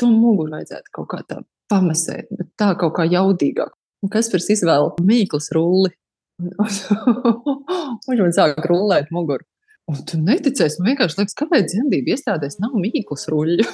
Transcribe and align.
to 0.00 0.10
muguru 0.12 0.54
vajadzētu 0.56 0.94
kaut 0.94 1.10
kā 1.12 1.22
tā 1.28 1.42
pamasēt, 1.72 2.30
bet 2.32 2.50
tā 2.60 2.72
kaut 2.80 2.96
kā 2.98 3.06
jaudīgāk. 3.08 3.74
Un 4.04 4.12
kas 4.12 4.30
par 4.30 4.42
izvēlu 4.42 4.94
mīklas 5.04 5.50
rulli? 5.56 5.92
Viņš 8.08 8.20
man 8.22 8.34
sāk 8.34 8.62
rullēt 8.70 9.12
muguru. 9.14 9.44
Un 9.88 10.02
tu 10.04 10.18
neticēsi, 10.20 10.82
man 10.82 10.92
vienkārši 10.92 11.22
liekas, 11.22 11.36
kāpēc 11.38 11.70
dzemdību 11.72 12.12
iestādēs 12.12 12.58
nav 12.60 12.74
mīklas 12.76 13.24
ruļļu. 13.32 13.64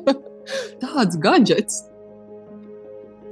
Tāds 0.82 1.18
gadgets. 1.20 1.82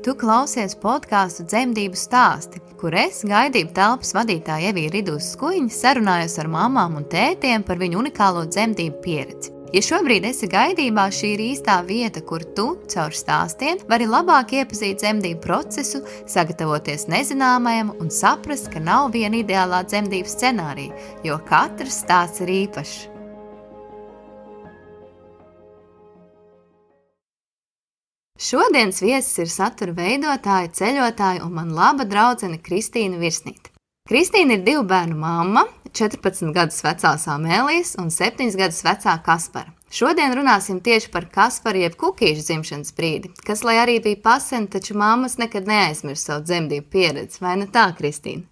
Tu 0.03 0.13
klausies 0.19 0.75
podkāstu 0.83 1.47
dzemdību 1.47 1.97
stāsti, 1.97 2.61
kur 2.81 2.95
es, 2.99 3.21
gaidību 3.23 3.71
telpas 3.77 4.13
vadītāja 4.17 4.73
Evija 4.73 4.91
Ridus 4.97 5.31
Skuiņa, 5.37 5.71
sarunājos 5.73 6.37
ar 6.43 6.51
mamām 6.53 6.99
un 7.01 7.09
tētiem 7.09 7.65
par 7.65 7.81
viņu 7.81 8.03
unikālo 8.03 8.45
dzemdību 8.51 9.03
pieredzi. 9.05 9.62
Ja 9.73 9.81
šobrīd 9.81 10.27
esi 10.29 10.51
gaidībā, 10.53 11.07
šī 11.17 11.31
ir 11.33 11.43
īstā 11.47 11.79
vieta, 11.89 12.21
kur 12.29 12.43
tu 12.57 12.75
caur 12.93 13.15
stāstiem 13.17 13.79
vari 13.89 14.05
labāk 14.05 14.53
iepazīt 14.59 15.01
dzemdību 15.01 15.41
procesu, 15.41 16.03
sagatavoties 16.29 17.07
nezināmajam 17.09 17.95
un 17.97 18.13
saprast, 18.13 18.69
ka 18.69 18.83
nav 18.85 19.15
viena 19.17 19.41
ideālā 19.41 19.81
dzemdību 19.89 20.29
scenārija, 20.29 20.93
jo 21.25 21.41
katrs 21.49 22.03
stāsts 22.05 22.45
ir 22.45 22.53
īpašs. 22.59 22.99
Šodienas 28.43 29.01
viesis 29.01 29.39
ir 29.41 29.49
satura 29.49 29.97
veidotāja, 29.97 30.69
ceļotāja 30.69 31.47
un 31.47 31.57
man 31.57 31.73
laba 31.73 32.05
draudzene 32.05 32.61
Kristīna 32.61 33.17
Virsnīte. 33.25 33.72
Kristīna 34.11 34.57
ir 34.57 34.65
divu 34.67 34.83
bērnu 34.91 35.15
mamma, 35.15 35.63
14 35.95 36.51
gadus 36.57 36.81
vecā 36.83 37.13
Samēlijas 37.23 37.93
un 38.03 38.09
7 38.11 38.49
gadus 38.59 38.81
vecā 38.83 39.15
Kaspara. 39.23 39.71
Šodien 39.95 40.35
runāsim 40.35 40.81
tieši 40.83 41.13
par 41.13 41.29
Kasparu 41.31 41.85
jeb 41.85 41.95
kukīšu 42.01 42.43
dzimšanas 42.49 42.97
brīdi, 42.97 43.31
kas, 43.47 43.63
lai 43.63 43.77
arī 43.79 44.01
bija 44.03 44.19
pasen, 44.25 44.67
taču 44.73 44.97
mammas 44.99 45.39
nekad 45.39 45.71
neaizmirst 45.71 46.33
savu 46.33 46.43
dzemdību 46.49 46.89
pieredzi, 46.91 47.39
vai 47.45 47.55
ne 47.61 47.69
tā, 47.71 47.87
Kristīna? 47.95 48.43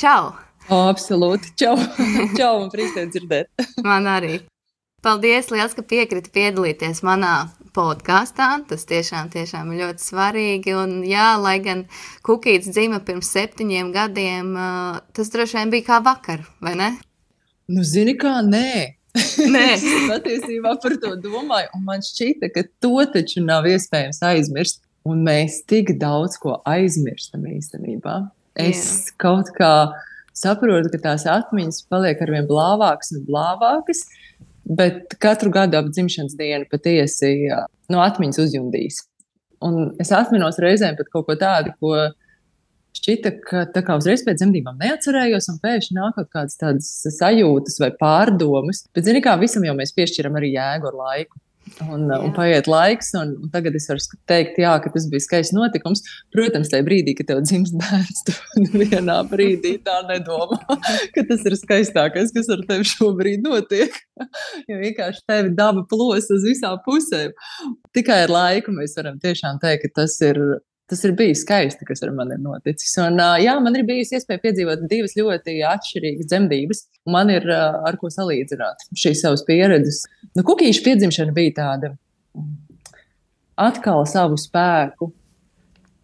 Čau! 0.00 0.32
O, 0.70 0.80
absolūti, 0.88 1.52
čau! 1.60 1.76
čau, 2.38 2.54
man 2.62 2.72
prieks 2.72 2.96
dzirdēt! 3.12 3.52
man 3.84 4.08
arī! 4.08 4.38
Paldies, 5.04 5.50
liels, 5.52 5.74
ka 5.76 5.82
piekriti 5.84 6.30
piedalīties 6.32 7.02
manā 7.04 7.50
podkāstā. 7.76 8.46
Tas 8.70 8.86
tiešām, 8.88 9.28
tiešām 9.34 9.74
ir 9.74 9.82
ļoti 9.82 10.00
svarīgi. 10.00 10.72
Un, 10.80 10.94
jā, 11.04 11.34
lai 11.42 11.58
gan 11.64 11.82
Kukīts 12.24 12.70
dzima 12.72 13.02
pirms 13.04 13.28
septiņiem 13.34 13.90
gadiem, 13.92 14.54
tas 15.12 15.32
droši 15.34 15.58
vien 15.60 15.74
bija 15.74 15.88
kā 15.90 15.98
vakar, 16.06 16.46
vai 16.64 16.72
ne? 16.80 16.88
Nu, 17.68 17.84
zini, 17.84 18.16
kā 18.20 18.38
nē. 18.46 18.70
Nē, 19.54 19.66
es 19.76 19.84
patiesībā 20.08 20.72
par 20.82 20.96
to 21.02 21.12
domāju, 21.22 21.68
un 21.76 21.84
man 21.86 22.00
šķita, 22.02 22.48
ka 22.50 22.64
to 22.82 23.04
taču 23.12 23.44
nav 23.44 23.68
iespējams 23.70 24.24
aizmirst. 24.26 24.80
Un 25.04 25.20
mēs 25.26 25.60
tik 25.68 25.92
daudz 26.00 26.38
ko 26.40 26.56
aizmirstam 26.64 27.44
īstenībā. 27.44 28.22
Es 28.56 28.80
Jā. 28.80 29.16
kaut 29.20 29.52
kā 29.52 29.72
saprotu, 30.32 30.88
ka 30.94 31.00
tās 31.10 31.26
atmiņas 31.28 31.82
paliek 31.92 32.22
ar 32.24 32.32
vien 32.32 32.48
blāvākas 32.48 33.12
un 33.12 33.26
blāvākas. 33.28 34.06
Bet 34.64 35.16
katru 35.20 35.52
gadu 35.52 35.76
ap 35.76 35.90
dzimšanas 35.92 36.36
dienu 36.38 36.68
patiesi 36.70 37.34
no 37.92 38.00
atmiņas 38.04 38.40
uzjundīs. 38.46 39.02
Un 39.64 39.94
es 40.00 40.12
atminos 40.12 40.60
reizēm 40.60 40.96
pat 40.98 41.10
kaut 41.12 41.26
ko 41.28 41.36
tādu, 41.40 41.72
ko 41.80 41.96
šķita, 42.94 43.32
ka 43.44 43.64
tā 43.74 43.82
kā 43.84 43.96
uzreiz 43.98 44.22
pēc 44.24 44.40
dzemdībām 44.40 44.80
neatcerējos, 44.80 45.48
un 45.52 45.60
pēkšņi 45.62 45.96
nāk 45.98 46.18
kaut 46.18 46.30
kādas 46.32 46.58
tādas 46.60 46.90
sajūtas 47.18 47.80
vai 47.82 47.90
pārdomas. 47.98 48.84
Bet, 48.94 49.06
zini, 49.08 49.22
kā 49.24 49.36
visam 49.40 49.66
jau 49.66 49.74
mēs 49.76 49.94
piešķiram 49.96 50.38
arī 50.40 50.54
jēgu 50.54 50.90
ar 50.90 50.98
laiku. 51.00 51.40
Un, 51.84 52.04
jā. 52.10 52.18
un 52.20 52.32
paiet 52.36 52.68
laiks, 52.70 53.10
un, 53.18 53.32
un 53.44 53.52
tagad 53.52 53.74
es 53.78 53.86
varu 53.90 54.18
teikt, 54.30 54.58
jā, 54.60 54.72
ka 54.84 54.92
tas 54.94 55.06
bija 55.10 55.24
skaists 55.24 55.54
notikums. 55.56 56.04
Protams, 56.34 56.70
tajā 56.72 56.84
brīdī, 56.86 57.16
kad 57.18 57.30
tev 57.30 57.40
dzimst 57.46 57.76
bērns, 57.82 58.24
tu 58.28 58.34
vienā 58.76 59.18
brīdī 59.30 59.76
tā 59.84 60.00
nedomā, 60.08 60.60
ka 61.14 61.26
tas 61.30 61.46
ir 61.48 61.56
skaistākais, 61.60 62.34
kas 62.36 62.50
ar 62.54 62.64
tevi 62.68 62.88
šobrīd 62.94 63.44
notiek. 63.46 63.96
Jo 64.70 64.76
vienkārši 64.78 65.24
tevi 65.26 65.50
daba 65.58 65.82
plos 65.90 66.28
uz 66.30 66.44
visām 66.46 66.76
pusēm. 66.84 67.32
Tikai 67.96 68.20
ar 68.24 68.30
laiku 68.30 68.72
mēs 68.72 68.94
varam 68.96 69.18
tiešām 69.20 69.58
teikt, 69.62 69.88
ka 69.88 70.02
tas 70.02 70.14
ir 70.22 70.38
tas 70.90 71.04
ir 71.04 71.14
bijis 71.16 71.42
skaisti, 71.44 71.86
kas 71.88 72.02
ar 72.04 72.12
mani 72.16 72.36
ir 72.36 72.42
noticis. 72.44 72.92
Un, 73.00 73.18
jā, 73.40 73.54
man 73.62 73.76
ir 73.78 73.86
bijusi 73.88 74.18
iespēja 74.18 74.42
piedzīvot 74.42 74.84
divas 74.90 75.16
ļoti 75.18 75.58
atšķirīgas 75.70 76.30
dzemdības. 76.30 76.82
Man 77.10 77.32
ir 77.32 77.48
ar 77.50 77.98
ko 78.00 78.10
salīdzināt 78.12 78.88
šīs 78.92 79.24
savas 79.24 79.44
pieredzes. 79.48 80.02
Nu, 80.36 80.44
Kukīša 80.46 80.84
piedzimšana 80.84 81.36
bija 81.36 81.56
tāda 81.60 81.94
atkal 83.60 84.04
savu 84.10 84.38
spēku 84.40 85.12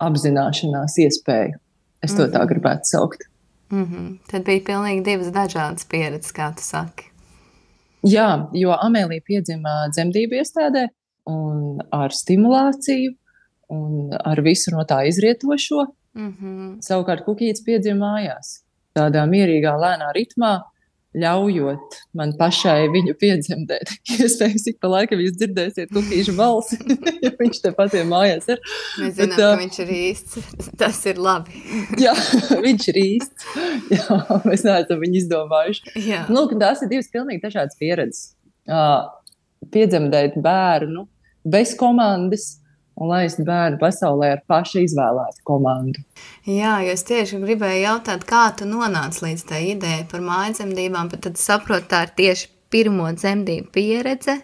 apzināšanās 0.01 0.97
iespēja. 1.05 1.59
Es 2.01 2.15
to 2.15 2.23
mm 2.23 2.27
-hmm. 2.27 2.33
tā 2.33 2.39
mhm. 2.45 2.49
gribētu 2.53 2.85
saukt. 2.85 3.23
Mm 3.71 3.85
-hmm. 3.85 4.19
Tad 4.31 4.45
bija 4.45 4.61
pilnīgi 4.67 5.05
divas 5.05 5.27
dažādas 5.27 5.85
pieredzes, 5.89 6.33
kā 6.33 6.55
tu 6.57 6.63
saki. 6.63 7.05
Jā, 8.03 8.49
jo 8.53 8.71
Amēlija 8.71 9.21
piedzima 9.27 9.89
dzemdību 9.93 10.35
iestādē 10.41 10.89
un 11.27 11.81
ar 11.91 12.11
stimulāciju 12.11 13.15
un 13.71 14.17
ar 14.19 14.43
visu 14.45 14.75
no 14.75 14.85
tā 14.89 15.03
izrietošo. 15.09 15.87
Mm 16.19 16.33
-hmm. 16.35 16.71
Savukārt 16.83 17.25
kukītis 17.25 17.65
piedzima 17.65 18.07
mājās, 18.07 18.61
tādā 18.99 19.23
mierīgā, 19.31 19.77
lēnā 19.79 20.11
ritmā, 20.15 20.59
ļaujot 21.17 21.97
man 22.15 22.33
pašai 22.39 22.89
viņu 22.93 23.17
piedzemdēt. 23.19 23.93
Iespējams, 24.15 24.67
ik 24.71 24.79
pa 24.83 24.91
laikam 24.93 25.23
jūs 25.23 25.35
dzirdēsiet 25.39 25.91
kukīšu 25.95 26.37
balsi, 26.39 26.79
ja 27.25 27.33
viņš 27.39 27.63
te 27.65 27.73
patiem 27.75 28.11
mājās 28.13 28.47
ir. 28.55 28.63
Mēs 29.01 29.17
zinām, 29.19 29.35
Bet, 29.35 29.39
uh, 29.39 29.55
ka 29.55 29.61
viņš 29.63 29.79
ir 29.85 29.93
īsts. 29.97 30.51
Tas 30.81 31.01
ir 31.11 31.19
labi. 31.19 31.63
jā, 31.99 32.15
viņš 32.67 32.89
ir 32.93 33.01
īsts. 33.05 33.49
Jā, 33.91 34.21
mēs 34.47 34.67
neesam 34.67 35.03
viņu 35.03 35.23
izdomājuši. 35.25 35.97
Jā. 36.07 36.27
Nu, 36.31 36.47
tās 36.61 36.85
ir 36.85 36.93
divas 36.93 37.11
pilnīgi 37.11 37.43
dažādas 37.43 37.79
pieredzes. 37.81 38.37
Uh, 38.71 39.11
piedzemdēt 39.75 40.39
bērnu 40.41 41.09
bez 41.51 41.75
komandas, 41.79 42.61
un 43.01 43.09
laist 43.09 43.41
bērnu 43.47 43.81
pasaulē 43.81 44.35
ar 44.35 44.43
pašu 44.51 44.85
izvēlētu 44.85 45.45
komandu. 45.49 46.03
Jā, 46.49 46.77
jo 46.85 46.95
es 46.95 47.05
tieši 47.09 47.41
gribēju 47.43 47.83
jautāt, 47.87 48.27
kā 48.29 48.45
tu 48.57 48.69
nonāci 48.69 49.25
līdz 49.25 49.47
tai 49.49 49.63
idejai 49.73 50.05
par 50.11 50.25
mājdzemdībām, 50.27 51.11
bet 51.13 51.25
tad 51.27 51.41
saprotu, 51.41 51.89
tā 51.91 52.05
ir 52.07 52.15
tieši 52.21 52.51
pirmo 52.71 53.09
dzemdību 53.17 53.73
pieredze, 53.75 54.37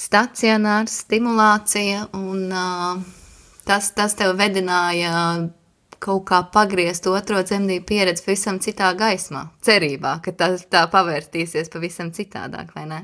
stacionārs, 0.00 1.02
stimulācija, 1.04 2.08
un 2.16 2.48
uh, 2.48 3.02
tas, 3.68 3.92
tas 3.94 4.16
tev 4.18 4.34
vedināja 4.40 5.12
kaut 6.00 6.24
kā 6.30 6.40
pagriezt 6.52 7.06
otro 7.12 7.42
dzemdību 7.44 7.84
pieredzi 7.86 8.24
pavisam 8.24 8.58
citā 8.64 8.88
gaismā, 8.96 9.50
cerībā, 9.66 10.16
ka 10.24 10.32
tā, 10.32 10.54
tā 10.72 10.86
pavērtīsies 10.92 11.68
pavisam 11.72 12.08
citādāk, 12.16 12.72
vai 12.74 12.86
ne? 12.88 13.02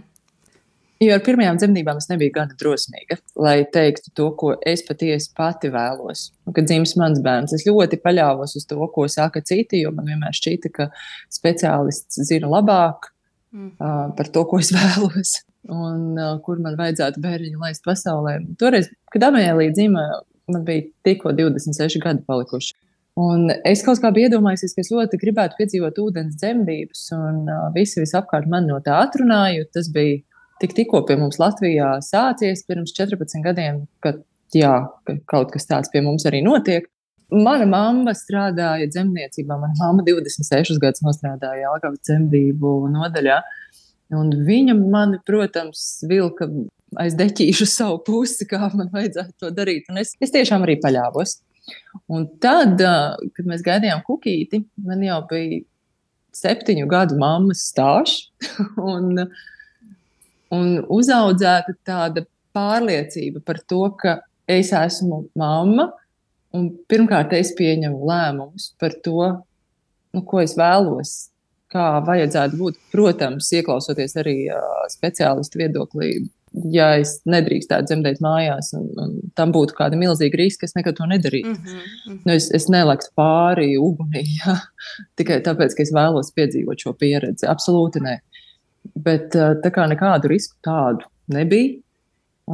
Jo 1.02 1.12
ar 1.12 1.20
pirmajām 1.24 1.58
dzemdībām 1.60 1.98
es 2.00 2.06
nebiju 2.08 2.32
gana 2.32 2.54
drosmīga, 2.56 3.18
lai 3.36 3.56
teiktu 3.72 4.12
to, 4.16 4.30
ko 4.40 4.54
es 4.64 4.80
patiesi 4.86 5.28
pati 5.36 5.68
vēlos. 5.72 6.30
Kad 6.56 6.70
dzims 6.70 6.94
mans 6.96 7.20
bērns, 7.24 7.52
es 7.52 7.66
ļoti 7.68 7.98
paļāvos 8.00 8.56
uz 8.56 8.64
to, 8.70 8.78
ko 8.94 9.04
saka 9.12 9.42
citi, 9.44 9.82
jo 9.82 9.92
man 9.92 10.08
vienmēr 10.08 10.36
šķita, 10.36 10.72
ka 10.72 10.88
speciālists 11.36 12.22
zina 12.30 12.48
labāk 12.48 13.10
mm. 13.52 13.74
uh, 13.76 14.06
par 14.16 14.32
to, 14.32 14.46
ko 14.48 14.62
es 14.64 14.72
vēlos 14.78 15.42
un 15.68 16.16
uh, 16.16 16.38
kur 16.46 16.62
man 16.62 16.78
vajadzētu 16.78 17.20
bērniņu 17.20 17.60
laist 17.60 17.84
pasaulē. 17.84 18.38
Toreiz, 18.60 18.88
kad 19.12 19.28
Amēlija 19.28 19.74
dzima, 19.76 20.04
man 20.52 20.64
bija 20.64 20.86
tikko 21.04 21.34
26 21.36 22.00
gadi 22.02 22.24
palikuši. 22.26 22.72
Un 23.16 23.48
es 23.64 23.80
kaut 23.84 24.00
kā 24.02 24.10
biju 24.12 24.28
iedomājies, 24.28 24.74
ka 24.76 24.82
es 24.84 24.92
ļoti 24.92 25.18
gribētu 25.20 25.56
piedzīvot 25.56 26.00
ūdens 26.02 26.36
dzemdības, 26.36 27.06
un 27.16 27.44
uh, 27.48 27.68
visi 27.76 28.02
visapkārt 28.02 28.48
man 28.52 28.68
no 28.68 28.76
tā 28.84 28.98
atrunāja. 29.06 29.64
Tas 29.72 29.88
bija 29.92 30.20
tik, 30.62 30.74
tikko 30.76 31.02
pie 31.08 31.18
mums 31.20 31.40
Latvijā 31.42 31.96
sācies 32.04 32.64
pirms 32.68 32.94
14 32.96 33.44
gadiem, 33.44 33.84
kad 34.04 34.22
jā, 34.54 34.74
ka 35.06 35.16
kaut 35.30 35.52
kas 35.54 35.68
tāds 35.68 35.92
pie 35.92 36.02
mums 36.04 36.26
arī 36.28 36.42
notiek. 36.46 36.88
Mana 37.32 37.66
mamma 37.66 38.14
strādāja 38.14 38.86
dzemdniecībā. 38.86 39.56
Mana 39.58 39.74
mamma 39.80 40.04
26 40.06 40.78
gadus 40.82 41.02
strādāja 41.18 41.64
Jālgavas 41.64 42.04
dzemdību 42.06 42.76
nodaļā. 42.94 43.40
Un 44.14 44.30
viņa 44.46 44.76
man, 44.78 45.16
protams, 45.26 46.04
vilka 46.06 46.46
aiz 47.02 47.16
deķīšu 47.18 47.66
savu 47.66 47.98
pusi, 48.06 48.46
kā 48.46 48.70
man 48.70 48.92
vajadzētu 48.92 49.34
to 49.42 49.50
darīt. 49.54 49.90
Un 49.90 49.98
es, 50.04 50.14
es 50.22 50.30
tiešām 50.34 50.62
arī 50.62 50.78
paļāvos. 50.82 51.40
Un 52.14 52.28
tad, 52.38 52.78
kad 52.78 53.48
mēs 53.50 53.64
gaidījām 53.66 54.04
kukīti, 54.06 54.62
man 54.86 55.02
jau 55.02 55.18
bija 55.26 55.64
septiņu 56.36 56.86
gadu 56.90 57.18
mammas 57.18 57.66
stāsts. 57.72 58.30
un 60.54 60.80
uzaudzēta 60.92 61.76
tāda 61.86 62.24
pārliecība 62.56 63.42
par 63.44 63.60
to, 63.68 63.82
ka 64.00 64.18
es 64.48 64.72
esmu 64.76 65.26
mamma, 65.38 65.90
un 66.56 66.70
pirmkārt 66.90 67.34
es 67.36 67.52
pieņemu 67.58 68.06
lēmumus 68.08 68.72
par 68.80 68.94
to, 69.04 69.32
nu, 70.14 70.22
ko 70.24 70.40
es 70.44 70.56
vēlos, 70.58 71.16
kā 71.72 71.98
vajadzētu 72.06 72.58
būt. 72.60 72.80
Protams, 72.94 73.50
ieklausoties 73.58 74.16
arī 74.22 74.38
uh, 74.48 74.86
speciālistu 74.92 75.60
viedoklī, 75.60 76.12
ja 76.72 76.92
es 77.00 77.18
nedrīkstētu 77.28 77.90
dzemdēt 77.90 78.22
mājās, 78.24 78.70
un, 78.78 78.86
un 79.02 79.16
tam 79.36 79.52
būtu 79.54 79.76
kāda 79.76 79.98
milzīga 80.00 80.40
riska, 80.40 80.68
es 80.68 80.76
nekad 80.78 80.96
to 80.98 81.08
nedarītu. 81.10 81.52
Mm 81.52 81.74
-hmm. 81.74 82.20
nu, 82.24 82.32
es, 82.32 82.48
es 82.54 82.68
nelaktu 82.72 83.12
pāri 83.18 83.74
ugunī 83.76 84.24
ja? 84.40 84.56
tikai 85.16 85.42
tāpēc, 85.44 85.76
ka 85.76 85.82
es 85.82 85.92
vēlos 85.92 86.32
piedzīvot 86.36 86.86
šo 86.86 86.94
pieredzi. 86.94 87.46
Absolūti 87.46 88.00
nē. 88.00 88.18
Bet 88.94 89.34
tā 89.34 89.72
kā 89.74 89.86
nekādu 89.90 90.30
risku 90.32 90.56
tādu 90.64 91.06
nebija, 91.32 91.78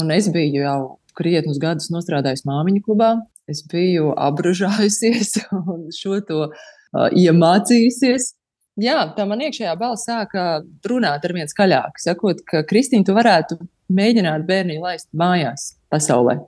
un 0.00 0.10
es 0.14 0.28
biju 0.32 0.62
jau 0.62 0.80
krietnus 1.18 1.60
gadus 1.60 1.90
strādājis 1.92 2.46
māmiņu 2.48 2.84
klubā, 2.86 3.14
es 3.50 3.64
biju 3.68 4.14
apbružājusies 4.28 5.36
un 5.60 5.90
šo 5.92 6.20
to 6.28 6.46
uh, 6.48 7.08
iemācījusies 7.10 8.32
jā, 8.80 8.98
tā 9.16 9.26
man 9.28 9.42
iekšējā 9.44 9.74
balss 9.80 10.06
sāka 10.08 10.62
runāt 10.88 11.24
ar 11.26 11.36
vien 11.36 11.50
skaļāk, 11.50 12.00
sakot, 12.00 12.42
ka 12.48 12.64
Kristīna, 12.68 13.06
tu 13.06 13.16
varētu 13.16 13.58
mēģināt 13.92 14.46
bērnu 14.48 14.80
laist 14.82 15.08
mājās, 15.12 15.74
pasaulē. 15.92 16.38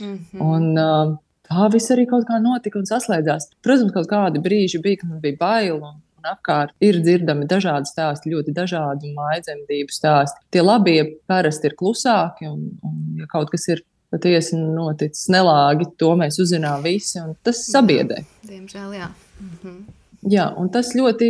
Mm 0.00 0.18
-hmm. 0.18 0.40
Un, 0.40 0.78
uh, 0.78 1.16
tā 1.48 1.68
viss 1.72 1.90
arī 1.90 2.06
kaut 2.06 2.26
kā 2.28 2.40
notika 2.42 2.78
un 2.78 2.86
saslēdzās. 2.86 3.50
Protams, 3.62 3.92
kaut 3.92 4.08
kādi 4.08 4.42
brīži 4.42 4.82
bija, 4.82 4.96
kad 5.00 5.10
man 5.10 5.20
bija 5.20 5.36
bail. 5.40 5.82
Un, 5.82 6.02
un 6.26 6.32
apkārt 6.34 6.74
ir 6.82 6.98
dzirdami 7.02 7.46
dažādi 7.50 7.90
stāsti, 7.90 8.32
ļoti 8.34 8.54
dažādi 8.56 9.12
maidzemdību 9.14 9.94
stāsti. 9.94 10.42
Tie 10.50 10.64
labie 10.64 10.98
parasti 11.30 11.70
ir 11.70 11.76
klusāki, 11.78 12.50
un, 12.50 12.72
un 12.82 13.20
ja 13.20 13.28
kaut 13.30 13.52
kas 13.54 13.68
ir 13.70 13.84
patiesi 14.10 14.58
noticis 14.58 15.28
nelāgi, 15.32 15.88
to 15.98 16.12
mēs 16.18 16.38
uzzinām 16.42 16.82
visi, 16.84 17.18
un 17.22 17.34
tas 17.46 17.62
sabiedē. 17.70 18.22
Diemžēl, 18.46 18.94
jā. 18.98 19.10
-hmm. 19.40 19.82
Jā, 20.30 20.46
un 20.58 20.70
tas 20.70 20.94
ļoti 20.94 21.28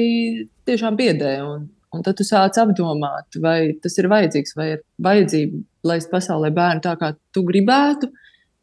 tiešām 0.69 0.97
biedē. 0.97 1.33
Un, 1.45 1.69
un 1.93 2.03
tad 2.03 2.17
tu 2.17 2.25
sāc 2.25 2.57
apdomāt, 2.61 3.41
vai 3.41 3.75
tas 3.83 3.99
ir 3.99 4.09
vajadzīgs, 4.09 4.57
vai 4.57 4.71
ir 4.77 4.85
vajadzība 5.03 5.63
laist 5.85 6.11
pasaulē 6.11 6.51
bērnu 6.51 6.85
tā, 6.85 6.97
kā 6.97 7.15
tu 7.33 7.43
gribētu, 7.43 8.11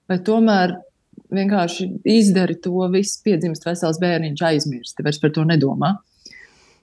vai 0.09 0.19
tomēr 0.19 0.77
vienkārši 1.33 1.89
izdari 2.05 2.55
to 2.61 2.87
visu, 2.93 3.19
piedzimst 3.25 3.65
vesels 3.65 3.99
bērniņš, 4.01 4.41
aizmirsti, 4.41 5.03
vairs 5.05 5.21
par 5.21 5.31
to 5.31 5.45
nedomā. 5.47 5.95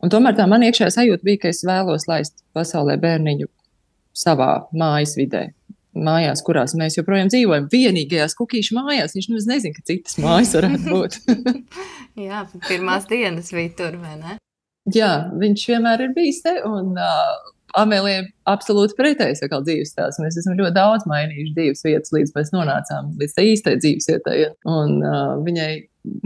Un 0.01 0.13
tomēr 0.13 0.37
tā 0.39 0.47
man 0.49 0.65
iekšējā 0.65 0.91
sajūta 0.97 1.27
bija, 1.27 1.43
ka 1.45 1.53
es 1.53 1.65
vēlos 1.67 2.07
laist 2.09 2.41
pasaulē 2.57 2.97
bērniņu 3.01 3.49
savā 4.17 4.53
mājas 4.77 5.17
vidē 5.19 5.51
mājās, 5.97 6.43
kurās 6.47 6.75
mēs 6.79 6.97
joprojām 6.99 7.31
dzīvojam. 7.33 7.69
Vienīgajās 7.73 8.37
kukīšu 8.39 8.77
mājās 8.79 9.17
viņš 9.17 9.31
nu 9.31 9.41
nezina, 9.51 9.75
ka 9.77 9.85
citas 9.87 10.19
mājas 10.23 10.55
varētu 10.57 10.85
būt. 10.87 11.19
Jā, 12.29 12.45
pirmās 12.69 13.09
dienas 13.11 13.51
bija 13.55 13.73
tur, 13.79 13.99
vai 14.03 14.17
ne? 14.21 14.37
Jā, 14.95 15.13
viņš 15.41 15.65
vienmēr 15.71 16.07
ir 16.07 16.15
bijis 16.17 16.41
te. 16.47 16.57
Un, 16.67 16.95
uh, 16.97 17.51
Amēlija 17.79 18.25
absolūti 18.51 18.97
pretējs 18.99 19.45
atkal 19.45 19.63
dzīves 19.67 19.93
stāsts. 19.93 20.19
Mēs 20.23 20.41
esam 20.41 20.57
ļoti 20.59 20.75
daudz 20.75 21.05
mainījuši 21.11 21.55
dzīves 21.55 21.85
vietas, 21.87 22.11
līdz 22.17 22.33
mēs 22.35 22.51
nonācām 22.55 23.13
līdz 23.21 23.37
tai 23.37 23.45
īstai 23.53 23.77
dzīves 23.79 24.11
vietai. 24.11 24.39
Un 24.67 24.97
uh, 25.05 25.37
viņai 25.47 25.71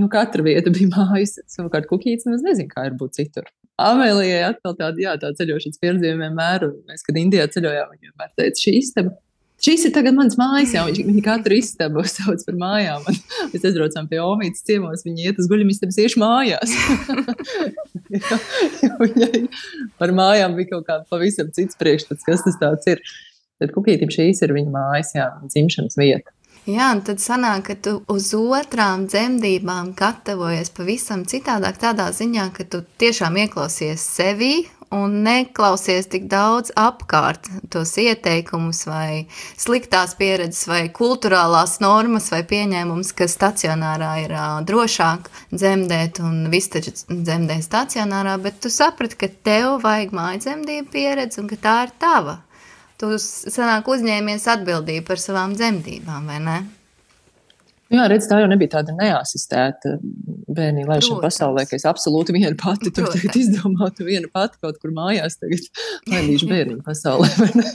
nu, 0.00 0.08
katra 0.12 0.46
vieta 0.46 0.72
bija 0.72 0.92
mājas, 0.94 1.36
savukārt 1.52 1.90
kukītis 1.90 2.28
nemaz 2.28 2.46
nezina, 2.46 2.70
kā 2.72 2.88
ir 2.88 2.96
būt 3.00 3.20
citur. 3.20 3.50
Amēlijai 3.82 4.44
atkal 4.52 4.76
tāda, 4.78 5.00
jā, 5.02 5.16
tā 5.18 5.32
ceļošanas 5.34 5.80
pieredze 5.82 6.14
vienmēr, 6.14 6.68
un 6.68 6.76
mēs, 6.90 7.02
kad 7.06 7.18
Indijā 7.18 7.48
ceļojām, 7.50 7.94
viņa 7.94 8.10
vienmēr 8.10 8.34
teica, 8.38 8.60
šī 8.66 8.76
istaba 8.78 9.16
Šis 9.64 9.86
ir 9.86 9.92
tagad 9.94 10.16
mans 10.16 10.34
mājas, 10.36 10.74
jau 10.74 10.82
viņš, 10.88 10.98
viņa 11.06 11.22
katru 11.24 11.56
istabu 11.56 12.02
sauc 12.10 12.42
par 12.44 12.56
mājām. 12.60 13.04
Un 13.08 13.18
mēs 13.52 13.62
aizbraucām 13.62 14.08
pie 14.10 14.18
Omītas 14.20 14.64
ciemos, 14.66 15.04
viņa 15.06 15.28
iet 15.30 15.40
uz 15.40 15.48
guļamistabas 15.48 16.00
iešu 16.02 16.20
mājās. 16.20 16.74
jo, 18.16 18.40
jo 18.82 18.92
viņai 19.00 19.44
par 20.00 20.12
mājām 20.18 20.58
bija 20.58 20.74
kaut 20.74 20.88
kā 20.90 20.98
pavisam 21.08 21.52
cits 21.54 21.78
priekšstats, 21.80 22.26
kas 22.26 22.44
tas 22.44 22.60
tāds 22.60 22.90
ir. 22.92 23.00
Tad 23.62 23.70
kukītim 23.72 24.10
šīs 24.10 24.42
ir 24.42 24.52
viņa 24.52 24.72
mājas, 24.74 25.14
jā, 25.14 25.30
dzimšanas 25.46 25.96
vieta. 25.96 26.34
Jā, 26.64 26.86
un 26.94 27.02
tad 27.04 27.20
sanāk, 27.20 27.66
ka 27.66 27.74
tu 27.76 27.90
uz 28.08 28.30
otrām 28.32 29.02
dzemdībām 29.04 29.90
gatavojies 29.98 30.70
pavisam 30.72 31.26
citādāk, 31.28 31.76
tādā 31.82 32.06
ziņā, 32.16 32.46
ka 32.56 32.64
tu 32.64 32.80
tiešām 33.02 33.36
ieklausies 33.42 34.00
sevi 34.00 34.64
un 34.88 35.18
neklausies 35.26 36.08
tik 36.08 36.24
daudz 36.32 36.72
apkārt 36.80 37.50
tos 37.68 37.92
ieteikumus 38.00 38.80
vai 38.88 39.26
sliktās 39.60 40.16
pieredzes 40.16 40.64
vai 40.70 40.86
kulturālās 40.88 41.76
normas 41.84 42.30
vai 42.32 42.40
pieņēmums, 42.48 43.12
ka 43.12 43.28
stacionārā 43.28 44.14
ir 44.22 44.32
uh, 44.32 44.56
drošāk 44.64 45.28
dzemdēt 45.52 46.22
un 46.24 46.48
viss 46.54 46.72
taču 46.72 46.96
dzemdē 47.10 47.60
stacionārā, 47.60 48.38
bet 48.40 48.62
tu 48.64 48.72
saprati, 48.72 49.20
ka 49.20 49.28
tev 49.44 49.82
vajag 49.84 50.16
mājdzemdību 50.16 50.92
pieredzi 50.96 51.44
un 51.44 51.52
ka 51.52 51.60
tā 51.68 51.78
ir 51.90 51.96
tava 52.00 52.38
tu 53.00 53.12
sanāk 53.18 53.90
uzņēmies 53.90 54.48
atbildību 54.54 55.06
par 55.08 55.22
savām 55.22 55.56
dzemdībām, 55.58 56.30
vai 56.30 56.40
ne? 56.42 56.58
Jā, 57.92 58.06
redz, 58.10 58.26
tā 58.26 58.38
jau 58.40 58.46
nebija 58.48 58.78
tāda 58.78 58.94
neasistēta 58.96 59.98
bērnu 60.54 60.86
laišana 60.88 61.20
pasaulē, 61.22 61.64
ka 61.68 61.76
es 61.76 61.84
absolūti 61.86 62.32
viena 62.34 62.54
pati 62.58 62.90
to 62.94 63.04
tagad 63.12 63.36
izdomātu, 63.38 64.06
viena 64.08 64.30
pati 64.32 64.58
kaut 64.62 64.80
kur 64.82 64.94
mājās 64.96 65.36
tagad 65.38 65.66
laidīšu 66.10 66.48
bērnu 66.50 66.78
pasaulē. 66.86 67.28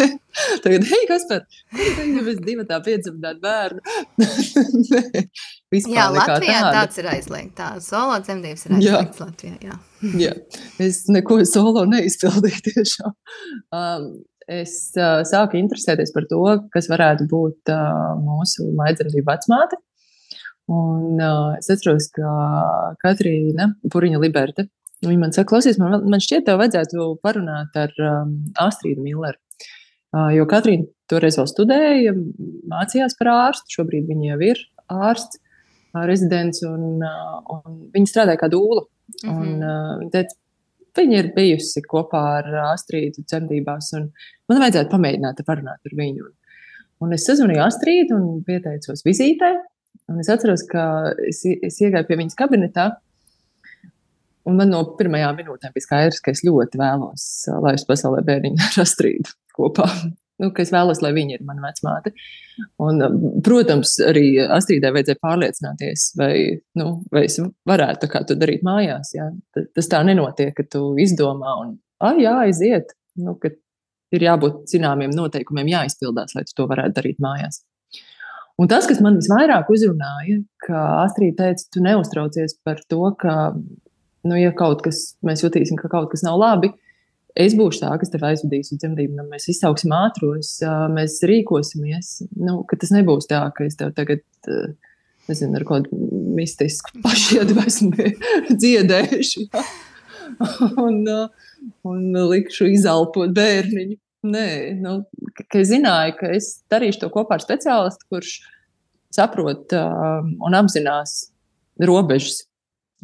tagad, 0.65 0.87
hei, 0.89 1.03
kas 1.09 1.27
par, 1.29 1.45
tagad 1.71 2.09
mēs 2.25 2.41
divi 2.41 2.65
tā 2.67 2.79
piedzemdāt 2.85 3.39
bērnu. 3.43 3.83
Vispār 5.75 5.95
jā, 5.95 6.07
Latvijā 6.15 6.57
tāda. 6.57 6.73
tāds 6.79 6.99
ir 6.99 7.11
aizliegts. 7.13 7.55
Tā 7.59 7.69
solo 7.85 8.17
dzemdības 8.25 8.65
ir 8.65 8.75
aizliegts 8.79 9.23
Latvijā. 9.23 9.55
Jā. 9.69 9.79
jā, 10.25 10.33
es 10.83 11.03
neko 11.13 11.43
solo 11.47 11.85
neizpildīju 11.93 12.65
tiešām. 12.71 13.15
Um, 13.69 14.11
es 14.49 14.73
uh, 14.97 15.21
sāku 15.27 15.59
interesēties 15.59 16.11
par 16.15 16.25
to, 16.29 16.41
kas 16.73 16.89
varētu 16.91 17.27
būt 17.29 17.71
uh, 17.73 18.17
mūsu 18.19 18.69
maidzemdību 18.77 19.27
vecmāte. 19.29 19.79
Un 20.69 21.17
uh, 21.17 21.55
es 21.57 21.69
atceros, 21.73 22.09
ka 22.13 22.29
Katrīna 23.01 23.71
Puriņa 23.89 24.21
Liberta, 24.21 24.67
viņa 25.05 25.21
man 25.21 25.33
saka, 25.33 25.49
klausies, 25.53 25.79
man, 25.81 26.03
man 26.09 26.21
šķiet, 26.21 26.45
tev 26.49 26.59
vajadzētu 26.61 27.11
parunāt 27.25 27.77
ar 27.79 27.93
um, 28.05 28.35
Astrīdu 28.67 29.05
Milleru. 29.05 29.39
Uh, 30.09 30.29
jo 30.33 30.45
Katrīna 30.49 30.89
toreiz 31.09 31.37
vēl 31.39 31.49
studēja, 31.49 32.13
mācījās 32.69 33.17
par 33.17 33.31
ārstu, 33.33 33.79
šobrīd 33.79 34.09
viņa 34.09 34.31
jau 34.33 34.39
ir 34.51 34.61
ārsts, 34.93 35.41
uh, 35.41 36.05
rezidents, 36.09 36.61
un, 36.69 37.01
uh, 37.01 37.39
un 37.55 37.81
viņa 37.95 38.13
strādāja 38.13 38.43
kā 38.43 38.51
dūla. 38.53 38.85
Mm 39.23 39.29
-hmm. 39.29 39.41
un, 39.41 39.63
uh, 39.63 39.97
viņa 40.03 40.11
teica, 40.13 40.37
Viņa 40.99 41.19
ir 41.21 41.31
bijusi 41.35 41.83
kopā 41.85 42.21
ar 42.41 42.47
Astrīdu 42.73 43.23
dzemdībās, 43.23 43.93
un 43.95 44.09
man 44.51 44.61
vajadzētu 44.65 44.91
pamēģināt 44.91 45.43
parunāt 45.47 45.79
ar 45.87 45.95
viņu. 45.95 46.27
Un, 46.99 47.13
es 47.15 47.23
sazvanīju 47.29 47.63
Astrīdu 47.63 48.17
un 48.17 48.41
pieteicos 48.43 49.05
vizītē. 49.07 49.53
Un 50.09 50.19
es 50.19 50.29
atceros, 50.33 50.65
ka 50.67 50.83
es, 51.29 51.43
es 51.45 51.77
iegāju 51.85 52.09
pie 52.09 52.17
viņas 52.19 52.37
kabinetā. 52.39 52.89
Un 54.49 54.57
man 54.57 54.71
no 54.73 54.81
pirmajām 54.99 55.37
minūtēm 55.39 55.75
bija 55.75 55.85
skaidrs, 55.85 56.23
ka 56.25 56.33
es 56.33 56.41
ļoti 56.43 56.79
vēlos 56.81 57.27
laist 57.63 57.87
pasaulē 57.87 58.25
bērniņu 58.27 58.65
ar 58.65 58.81
Astrīdu 58.83 59.37
kopā 59.55 59.87
nu, 60.39 60.51
ka 60.55 60.63
es 60.63 60.73
vēlos, 60.73 61.01
lai 61.03 61.11
viņa 61.15 61.37
ir 61.37 61.45
mana 61.47 61.63
vecmāte. 61.67 62.13
Un, 62.83 63.01
um, 63.05 63.17
protams, 63.45 63.95
arī 64.03 64.25
Astridai 64.45 64.91
vajadzēja 64.95 65.21
pārliecināties, 65.23 66.09
vai, 66.19 66.33
nu, 66.79 66.89
vai 67.13 67.25
es 67.29 67.39
varētu 67.69 68.11
to 68.27 68.37
darīt 68.39 68.65
mājās. 68.67 69.13
Jā. 69.15 69.29
Tas 69.75 69.91
tā 69.91 70.03
nenotiek, 70.07 70.53
ka 70.57 70.67
tu 70.67 70.93
izdomā 71.01 71.55
un, 71.63 71.75
ah, 72.03 72.19
jā, 72.19 72.35
aiziet. 72.47 72.95
Nu, 73.19 73.35
ir 74.15 74.25
jābūt 74.25 74.63
zināmiem 74.71 75.13
noteikumiem, 75.13 75.73
jāizpildās, 75.75 76.35
lai 76.37 76.45
to 76.47 76.67
varētu 76.69 76.97
darīt 76.97 77.19
mājās. 77.23 77.63
Un 78.59 78.67
tas, 78.67 78.87
kas 78.89 78.99
man 79.03 79.15
visvairāk 79.15 79.69
uzrunāja, 79.71 80.41
ka 80.65 80.79
Astrid 81.05 81.37
teica, 81.39 81.63
tu 81.71 81.83
neuztraucies 81.83 82.57
par 82.67 82.81
to, 82.91 83.05
ka, 83.19 83.53
nu, 84.27 84.35
ja 84.35 84.51
kaut 84.55 84.83
kas, 84.83 85.13
mēs 85.23 85.45
jutīsim, 85.45 85.79
ka 85.79 85.91
kaut 85.91 86.09
kas 86.11 86.25
nav 86.25 86.39
labi, 86.41 86.73
tad 86.73 86.88
es 87.39 87.55
būšu 87.57 87.83
tā, 87.83 87.93
kas 88.01 88.11
tev 88.13 88.25
aizvedīs 88.29 88.73
uz 88.73 88.81
dzemdībām, 88.81 89.21
nu, 89.21 89.27
mēs 89.31 89.49
izsauksim 89.53 89.93
ātros, 89.95 90.57
mēs 90.95 91.19
rīkosimies. 91.29 92.13
Nu, 92.39 92.61
tas 92.71 92.93
nebūs 92.95 93.29
tā, 93.29 93.45
ka 93.55 93.67
es 93.67 93.79
tev 93.79 93.95
tagad. 93.97 94.25
Nezinu, 95.29 95.59
ar 95.59 95.63
kādu 95.67 95.93
mistisku 96.33 96.95
pašiedu 97.05 97.57
esmu 97.61 98.09
dziedējuši. 98.61 99.45
Ja? 99.53 99.65
Un, 100.85 101.01
un 101.89 102.01
likšu 102.29 102.69
izelpot 102.69 103.33
bērniņu. 103.35 103.97
Nē, 104.29 104.47
nu, 104.79 104.93
ka 105.39 105.61
es 105.61 105.69
zināju, 105.71 106.15
ka 106.19 106.31
es 106.35 106.49
darīšu 106.71 107.01
to 107.01 107.09
kopā 107.13 107.37
ar 107.37 107.43
speciālistu, 107.43 108.05
kurš 108.11 108.33
saprot 109.15 109.73
uh, 109.75 110.19
un 110.45 110.57
apzinās 110.59 111.31
robežas, 111.79 112.43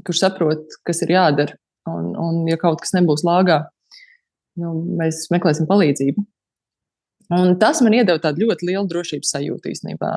kurš 0.06 0.22
saprot, 0.26 0.78
kas 0.88 1.02
ir 1.06 1.16
jādara. 1.16 1.58
Un, 1.90 2.12
un 2.20 2.44
ja 2.50 2.58
kaut 2.60 2.82
kas 2.84 2.96
nebūs 2.98 3.24
lāgā, 3.26 3.62
nu, 4.62 4.74
mēs 5.00 5.26
meklēsim 5.34 5.68
palīdzību. 5.70 6.26
Un 7.36 7.56
tas 7.62 7.82
man 7.82 7.96
iedeva 7.98 8.22
tādu 8.22 8.46
ļoti 8.46 8.70
lielu 8.70 8.86
drošības 8.90 9.32
sajūtu 9.34 9.72
īstenībā, 9.72 10.12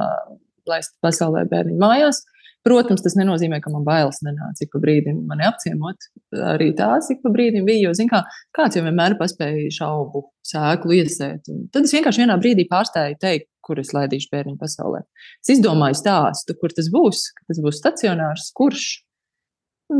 laist 0.69 0.93
pasaulē 1.05 1.47
bērnu 1.49 1.79
mājās. 1.81 2.21
Protams, 2.67 3.01
tas 3.05 3.15
nenozīmē, 3.17 3.61
ka 3.65 3.71
man 3.73 3.85
bailes 3.87 4.19
nenāca 4.27 4.65
ik 4.65 4.73
pa 4.73 4.81
brīdim 4.83 5.23
mani 5.31 5.47
apciemot. 5.47 6.09
Arī 6.51 6.73
tās 6.77 7.07
ik 7.15 7.23
pa 7.23 7.31
brīdim 7.33 7.65
bija. 7.65 7.87
Jo, 7.87 7.93
zin, 7.97 8.11
kā, 8.11 8.25
kāds 8.57 8.77
jau 8.77 8.83
vienmēr 8.85 9.15
paspēja 9.21 9.71
šaubu 9.79 10.27
sēklu 10.45 10.99
iesēt. 10.99 11.49
Un 11.55 11.69
tad 11.73 11.87
es 11.89 11.95
vienkārši 11.97 12.25
vienā 12.25 12.37
brīdī 12.43 12.67
pārstāju 12.69 13.17
teikt, 13.23 13.49
kur 13.65 13.81
es 13.81 13.95
laidīšu 13.97 14.29
bērnu 14.35 14.59
pasaulē. 14.61 15.05
Es 15.41 15.55
izdomāju 15.55 16.01
stāstu, 16.01 16.59
kur 16.61 16.75
tas 16.75 16.91
būs. 16.93 17.29
Tas 17.49 17.63
būs 17.63 17.81
stacionārs, 17.81 18.51
kurš 18.59 18.89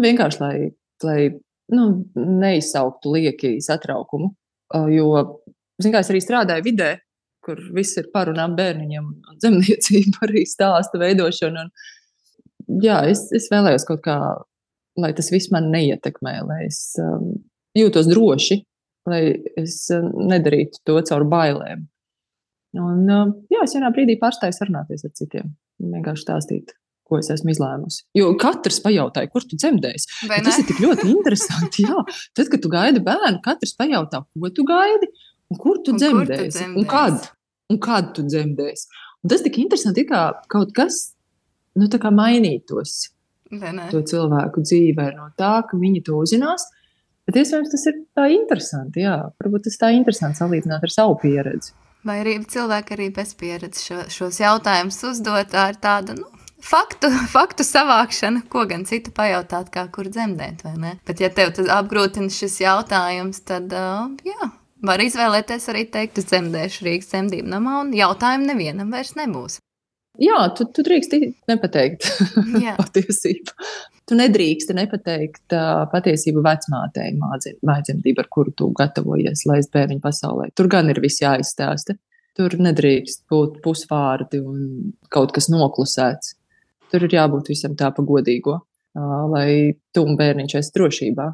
vienkārši 0.03 0.43
lai, 0.43 0.55
lai 1.07 1.21
nu, 1.75 1.89
neizsauktu 2.17 3.13
lieki 3.17 3.57
satraukumu. 3.65 4.33
Jo, 4.93 5.09
zin, 5.81 5.93
kā 5.95 6.03
es 6.03 6.11
arī 6.13 6.21
strādāju 6.23 6.67
vidē, 6.67 6.91
kur 7.45 7.61
viss 7.75 7.97
ir 8.01 8.11
par 8.13 8.29
un 8.33 8.41
ap 8.43 8.57
bērniņiem, 8.59 9.09
un 9.31 9.43
zemniecība 9.43 10.23
arī 10.29 10.45
stāsta 10.49 11.01
veidošana. 11.01 11.65
Un, 11.65 12.81
jā, 12.85 13.01
es, 13.09 13.27
es 13.37 13.49
vēlējos 13.53 13.87
kaut 13.89 14.03
kā, 14.05 14.19
lai 15.01 15.13
tas 15.17 15.31
viss 15.33 15.53
man 15.55 15.71
neietekmē, 15.73 16.35
lai 16.49 16.65
es 16.67 16.83
um, 17.01 17.31
jūtos 17.79 18.11
droši, 18.11 18.61
lai 19.09 19.23
es 19.57 19.87
nedarītu 19.93 20.83
to 20.85 20.99
caur 21.09 21.25
bailēm. 21.29 21.87
Un, 22.79 23.07
jā, 23.49 23.63
es 23.65 23.73
vienā 23.73 23.89
brīdī 23.95 24.19
pārstāju 24.21 24.53
sarunāties 24.53 25.07
ar 25.09 25.15
citiem, 25.17 25.55
vienkārši 25.81 26.27
stāstīt, 26.27 26.75
ko 27.09 27.19
es 27.21 27.31
esmu 27.35 27.53
izlēmusi. 27.55 28.05
Jo 28.19 28.31
katrs 28.41 28.81
pajautāja, 28.85 29.31
kur 29.33 29.47
tu 29.49 29.59
dzemdēsi. 29.59 30.29
Tas 30.29 30.61
ir 30.61 30.69
tik 30.69 30.83
ļoti 30.85 31.09
interesanti. 31.15 31.87
Jā, 31.89 32.05
tad, 32.37 32.53
kad 32.53 32.63
tu 32.65 32.73
gaidi 32.73 33.03
bērnu, 33.05 33.43
katrs 33.45 33.75
pajautā, 33.79 34.23
ko 34.29 34.53
tu 34.55 34.67
gaidi 34.69 35.11
un 35.49 35.61
kur 35.61 35.83
tu 35.85 35.97
un 35.97 36.01
dzemdēsi. 36.01 36.17
Kur 36.17 36.43
tu 36.45 36.57
dzemdēsi? 36.57 36.81
Un 36.81 36.89
kad? 36.89 37.31
Un 37.69 37.83
kad 37.85 38.11
tu 38.17 38.25
dzemdēsi? 38.27 38.89
Un 39.25 39.33
tas 39.33 39.45
tik 39.45 39.61
interesanti, 39.61 40.07
kā 40.09 40.29
kaut 40.53 40.75
kas 40.77 41.09
nu, 41.79 41.89
mainītos 41.89 42.99
to 43.93 44.03
cilvēku 44.05 44.63
dzīvē 44.65 45.13
no 45.17 45.31
tā, 45.39 45.63
ka 45.69 45.79
viņi 45.81 46.05
to 46.07 46.19
uzzinās. 46.21 46.69
Bet 47.29 47.37
iespējams 47.43 47.73
tas 47.73 47.85
ir 47.91 47.97
tā 48.17 48.25
interesanti. 48.33 49.03
Jā, 49.05 49.19
varbūt 49.41 49.67
tas 49.69 49.77
tā 49.81 49.93
interesanti 49.93 50.41
salīdzināt 50.41 50.85
ar 50.85 50.93
savu 50.93 51.19
pieredzi. 51.21 51.75
Vai 52.09 52.21
arī 52.23 52.39
cilvēki 52.47 52.95
arī 52.95 53.09
bez 53.13 53.35
pieredzes 53.37 53.85
šo, 53.85 53.99
šos 54.13 54.39
jautājumus 54.41 55.03
uzdot 55.11 55.57
ar 55.59 55.77
tādu 55.83 56.15
nu, 56.21 56.29
faktu, 56.65 57.11
faktu 57.33 57.67
savākšanu, 57.67 58.45
ko 58.53 58.65
gan 58.71 58.85
citu 58.89 59.13
pajautāt, 59.15 59.71
kā 59.75 59.87
kur 59.93 60.11
dzemdēt, 60.11 60.65
vai 60.67 60.75
ne? 60.79 60.95
Bet 61.09 61.23
ja 61.23 61.31
tev 61.35 61.55
tas 61.57 61.71
apgrūtina 61.79 62.33
šis 62.33 62.61
jautājums, 62.65 63.43
tad 63.49 63.73
uh, 63.75 64.09
jā. 64.27 64.53
Var 64.79 65.03
izvēlēties 65.03 65.65
arī 65.73 65.89
teikt, 65.91 66.21
es 66.21 66.29
dzemdēšu 66.31 66.85
Rīgas 66.87 67.09
dzemdību 67.11 67.51
namā, 67.51 67.81
un 67.83 67.97
jautājumu 67.99 68.47
nevienam 68.53 68.93
vairs 68.95 69.17
nebūs. 69.19 69.59
Jā, 70.19 70.39
tu, 70.55 70.67
tu 70.75 70.83
drīkst 70.87 71.15
nepateikt 71.51 72.07
patiesību. 72.81 73.55
Tu 74.09 74.17
nedrīkst 74.17 74.73
nepateikt 74.75 75.55
uh, 75.55 75.85
patiesību 75.93 76.43
vecmātei, 76.47 77.13
mācību, 77.19 78.15
ar 78.23 78.29
kuru 78.33 78.55
tu 78.57 78.71
gatavojies 78.75 79.45
laist 79.51 79.71
bērnu 79.75 80.01
pasaulē. 80.03 80.49
Tur 80.57 80.71
gan 80.73 80.91
ir 80.91 81.03
viss 81.05 81.23
jāizstāsta. 81.23 81.99
Tur 82.39 82.55
nedrīkst 82.55 83.27
būt 83.31 83.59
pusvārdi 83.65 84.41
un 84.41 84.93
kaut 85.13 85.35
kas 85.35 85.51
noklusēts. 85.51 86.38
Tur 86.93 87.05
ir 87.05 87.19
jābūt 87.19 87.51
visam 87.53 87.75
tā 87.79 87.91
pa 87.95 88.05
godīgo, 88.05 88.61
lai 89.33 89.75
tu 89.95 90.05
un 90.07 90.17
bērniņš 90.19 90.57
esat 90.61 90.79
drošībā. 90.79 91.29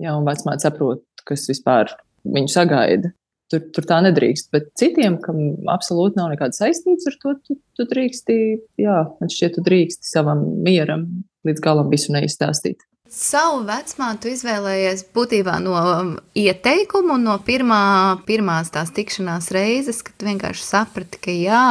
Jā, 0.00 0.12
un 0.12 0.26
vecmāte 0.26 0.66
saprot, 0.66 1.02
kas 1.28 1.46
vispār 1.48 1.94
viņu 2.28 2.52
sagaida. 2.52 3.14
Tur, 3.50 3.64
tur 3.74 3.86
tā 3.88 3.96
nedrīkst. 4.04 4.50
Bet 4.54 4.68
citiem, 4.78 5.16
kam 5.24 5.40
absolūti 5.72 6.20
nav 6.20 6.28
nekāda 6.30 6.54
saistības 6.54 7.08
ar 7.10 7.16
to, 7.22 7.32
tu, 7.48 7.56
tu 7.74 7.86
drīksti, 7.90 8.36
jā, 8.78 8.98
man 9.18 9.32
šķiet, 9.32 9.56
tu 9.56 9.64
drīksti 9.66 10.06
savam 10.06 10.44
mieram 10.62 11.08
līdz 11.48 11.64
galam 11.64 11.90
visu 11.90 12.14
neizstāstīt. 12.14 12.84
Savu 13.10 13.64
vecmātu 13.66 14.28
izvēlējies 14.30 15.00
būtībā 15.10 15.56
no 15.58 15.72
um, 15.74 16.10
ieteikuma 16.38 17.16
un 17.16 17.24
no 17.26 17.32
pirmā, 17.42 17.80
pirmās 18.22 18.70
tās 18.70 18.92
tikšanās 18.94 19.48
reizes, 19.50 19.98
kad 20.06 20.22
vienkārši 20.22 20.62
saprati, 20.62 21.18
ka 21.24 21.34
jā, 21.34 21.62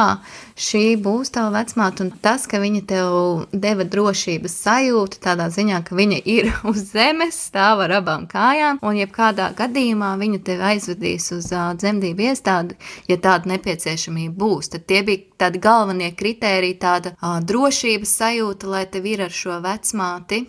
šī 0.60 0.98
būs 1.00 1.32
tava 1.32 1.54
vecmāte. 1.54 2.04
Un 2.04 2.12
tas, 2.20 2.44
ka 2.44 2.60
viņa 2.60 2.82
tev 2.92 3.16
deva 3.56 3.88
drošības 3.88 4.58
sajūtu, 4.66 5.22
tādā 5.24 5.48
ziņā, 5.56 5.80
ka 5.88 5.96
viņa 5.96 6.20
ir 6.28 6.50
uz 6.74 6.84
zemes, 6.92 7.40
stāv 7.48 7.86
ar 7.86 7.96
abām 8.02 8.28
kājām, 8.28 8.84
un 8.84 9.00
jebkādā 9.00 9.48
gadījumā 9.56 10.12
viņa 10.20 10.44
tevi 10.44 10.68
aizvedīs 10.74 11.32
uz 11.38 11.48
uh, 11.56 11.72
dzemdību 11.80 12.28
iestādi, 12.28 12.76
ja 13.08 13.16
tāda 13.16 13.54
nepieciešamība 13.56 14.36
būs. 14.44 14.74
Tad 14.76 14.84
tie 14.92 15.00
bija 15.08 15.24
tādi 15.46 15.64
galvenie 15.64 16.12
kriteriji, 16.12 16.82
tāda 16.84 17.16
uh, 17.16 17.40
drošības 17.40 18.16
sajūta, 18.20 18.74
lai 18.76 18.88
tev 18.92 19.08
ir 19.08 19.24
ar 19.30 19.38
šo 19.42 19.62
vecmāti 19.64 20.44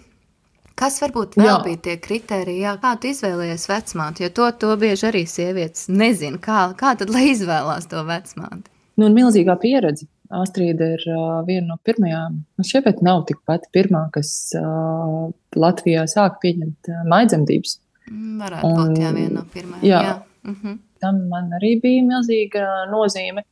Kas 0.81 0.97
varbūt 0.97 1.35
vēl 1.37 1.45
jā. 1.45 1.57
bija 1.61 1.79
tie 1.85 1.93
kriteriji, 2.01 2.63
jā, 2.63 2.71
kā 2.81 2.95
tu 2.97 3.11
izvēlējies 3.11 3.67
vecmāti? 3.69 4.23
Jo 4.25 4.31
to, 4.33 4.47
to 4.63 4.69
bieži 4.81 5.05
arī 5.11 5.21
sievietes 5.29 5.85
nezina. 5.93 6.39
Kā, 6.41 6.63
kā 6.77 6.95
tad 6.97 7.11
lai 7.13 7.27
izvēlās 7.35 7.85
to 7.91 8.01
vecmāti? 8.07 8.71
Nu, 8.97 9.05
un 9.05 9.13
milzīgā 9.13 9.53
pieredze. 9.61 10.07
Astrīda 10.31 10.87
ir 10.95 11.03
uh, 11.11 11.41
viena 11.45 11.73
no 11.73 11.77
pirmajām. 11.85 12.39
Nu, 12.57 12.65
šeit 12.65 13.03
nav 13.05 13.25
tik 13.29 13.43
pati 13.45 13.69
pirmā, 13.75 14.05
kas 14.15 14.31
uh, 14.57 15.27
Latvijā 15.59 16.07
sāk 16.09 16.39
pieņemt 16.41 16.89
uh, 16.89 17.03
maidzemdības. 17.11 17.75
Mm, 18.07 18.41
varētu 18.41 18.71
un, 18.71 18.79
būt 18.79 19.03
jā, 19.03 19.13
viena 19.19 19.35
no 19.35 19.45
pirmajām. 19.53 19.85
Jā. 19.85 20.01
jā. 20.07 20.17
Uh 20.47 20.57
-huh. 20.63 20.79
Tam 21.03 21.21
man 21.29 21.53
arī 21.59 21.75
bija 21.83 22.07
milzīga 22.07 22.65
nozīme. 22.89 23.45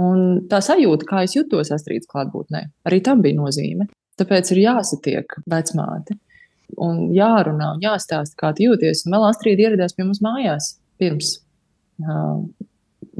Un 0.00 0.46
tā 0.48 0.62
sajūta, 0.64 1.04
kā 1.04 1.24
es 1.26 1.36
jutos 1.36 1.74
Astrīdas 1.76 2.08
klātbūtnē, 2.08 2.64
arī 2.88 3.02
tam 3.04 3.20
bija 3.20 3.36
nozīme. 3.36 3.90
Tāpēc 4.16 4.52
ir 4.52 4.64
jāsatiek 4.64 5.40
vecmāte 5.50 6.16
un 6.78 7.08
jārunā 7.16 7.74
un 7.76 7.84
jāstāsta, 7.84 8.36
kā 8.38 8.52
jūties. 8.58 9.04
Un 9.06 9.16
vēl 9.16 9.26
Astrīda 9.30 9.68
ieradās 9.68 9.96
pie 9.96 10.06
mums 10.06 10.22
mājās 10.24 10.74
pirms. 11.00 11.38
Uh, 12.00 12.44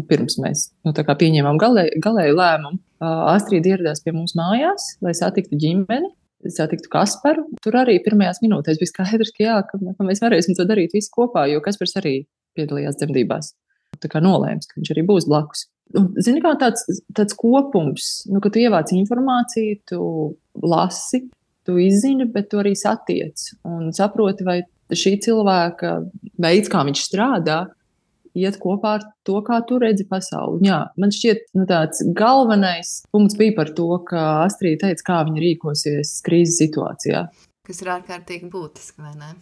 pirms 0.09 0.39
mēs 0.41 0.69
nu, 0.87 0.95
pieņēmām 0.95 1.59
galē, 1.61 1.87
galēju 2.03 2.37
lēmumu, 2.39 2.79
uh, 2.79 3.27
Astrīda 3.35 3.75
ieradās 3.75 4.03
pie 4.05 4.15
mums 4.17 4.37
mājās, 4.39 4.95
lai 5.05 5.13
satiktu 5.17 5.59
ģimeni, 5.61 6.13
satiktu 6.49 6.91
Kasparu. 6.93 7.45
Tur 7.65 7.77
arī 7.83 7.99
pirmajās 8.05 8.41
minūtēs 8.45 8.81
bija 8.81 8.93
skaidrs, 8.93 9.33
ka, 9.37 9.45
jā, 9.45 9.59
ka, 9.69 9.81
ka 9.99 10.07
mēs 10.07 10.23
varēsim 10.25 10.57
to 10.57 10.65
darīt 10.69 10.97
visi 10.97 11.13
kopā, 11.13 11.47
jo 11.51 11.61
Kaspars 11.65 11.99
arī 12.01 12.15
piedalījās 12.57 12.99
dzemdībās. 13.01 13.53
Tā 14.01 14.09
kā 14.09 14.23
nolēms, 14.25 14.71
ka 14.71 14.79
viņš 14.79 14.95
arī 14.95 15.05
būs 15.09 15.27
blakus. 15.29 15.67
Zini, 16.23 16.39
kā 16.43 16.53
tāds, 16.59 16.85
tāds 17.17 17.35
kopums, 17.39 18.11
nu, 18.31 18.39
ka 18.43 18.53
tu 18.55 18.63
ievāc 18.63 18.93
informāciju, 18.95 19.81
tu 19.91 20.01
lasi, 20.63 21.25
tu 21.71 21.79
izzini, 21.79 22.27
bet 22.35 22.51
tu 22.51 22.59
arī 22.59 22.75
satiec 22.75 23.53
un 23.71 23.93
saproti, 23.95 24.47
vai 24.47 24.61
šī 24.91 25.15
cilvēka 25.23 26.01
veids, 26.43 26.71
kā 26.73 26.83
viņš 26.89 27.05
strādā, 27.07 27.61
iet 28.35 28.59
kopā 28.63 28.97
ar 28.99 29.07
to, 29.27 29.39
kā 29.47 29.61
tu 29.67 29.79
redzi 29.83 30.07
pasauli. 30.11 30.67
Jā, 30.69 30.81
man 31.01 31.15
šķiet, 31.15 31.51
nu, 31.59 31.67
tāds 31.71 32.03
galvenais 32.17 33.01
punkts 33.15 33.39
bija 33.39 33.57
par 33.59 33.73
to, 33.77 33.89
ka 34.07 34.27
Astrīda 34.45 34.89
teica, 34.89 35.07
kā 35.07 35.23
viņa 35.29 35.45
rīkosies 35.45 36.19
krīzes 36.27 36.61
situācijā. 36.63 37.25
Kas 37.67 37.83
ir 37.83 37.93
ārkārtīgi 37.95 38.51
būtiski, 38.51 39.03
vai 39.03 39.15
ne? 39.19 39.35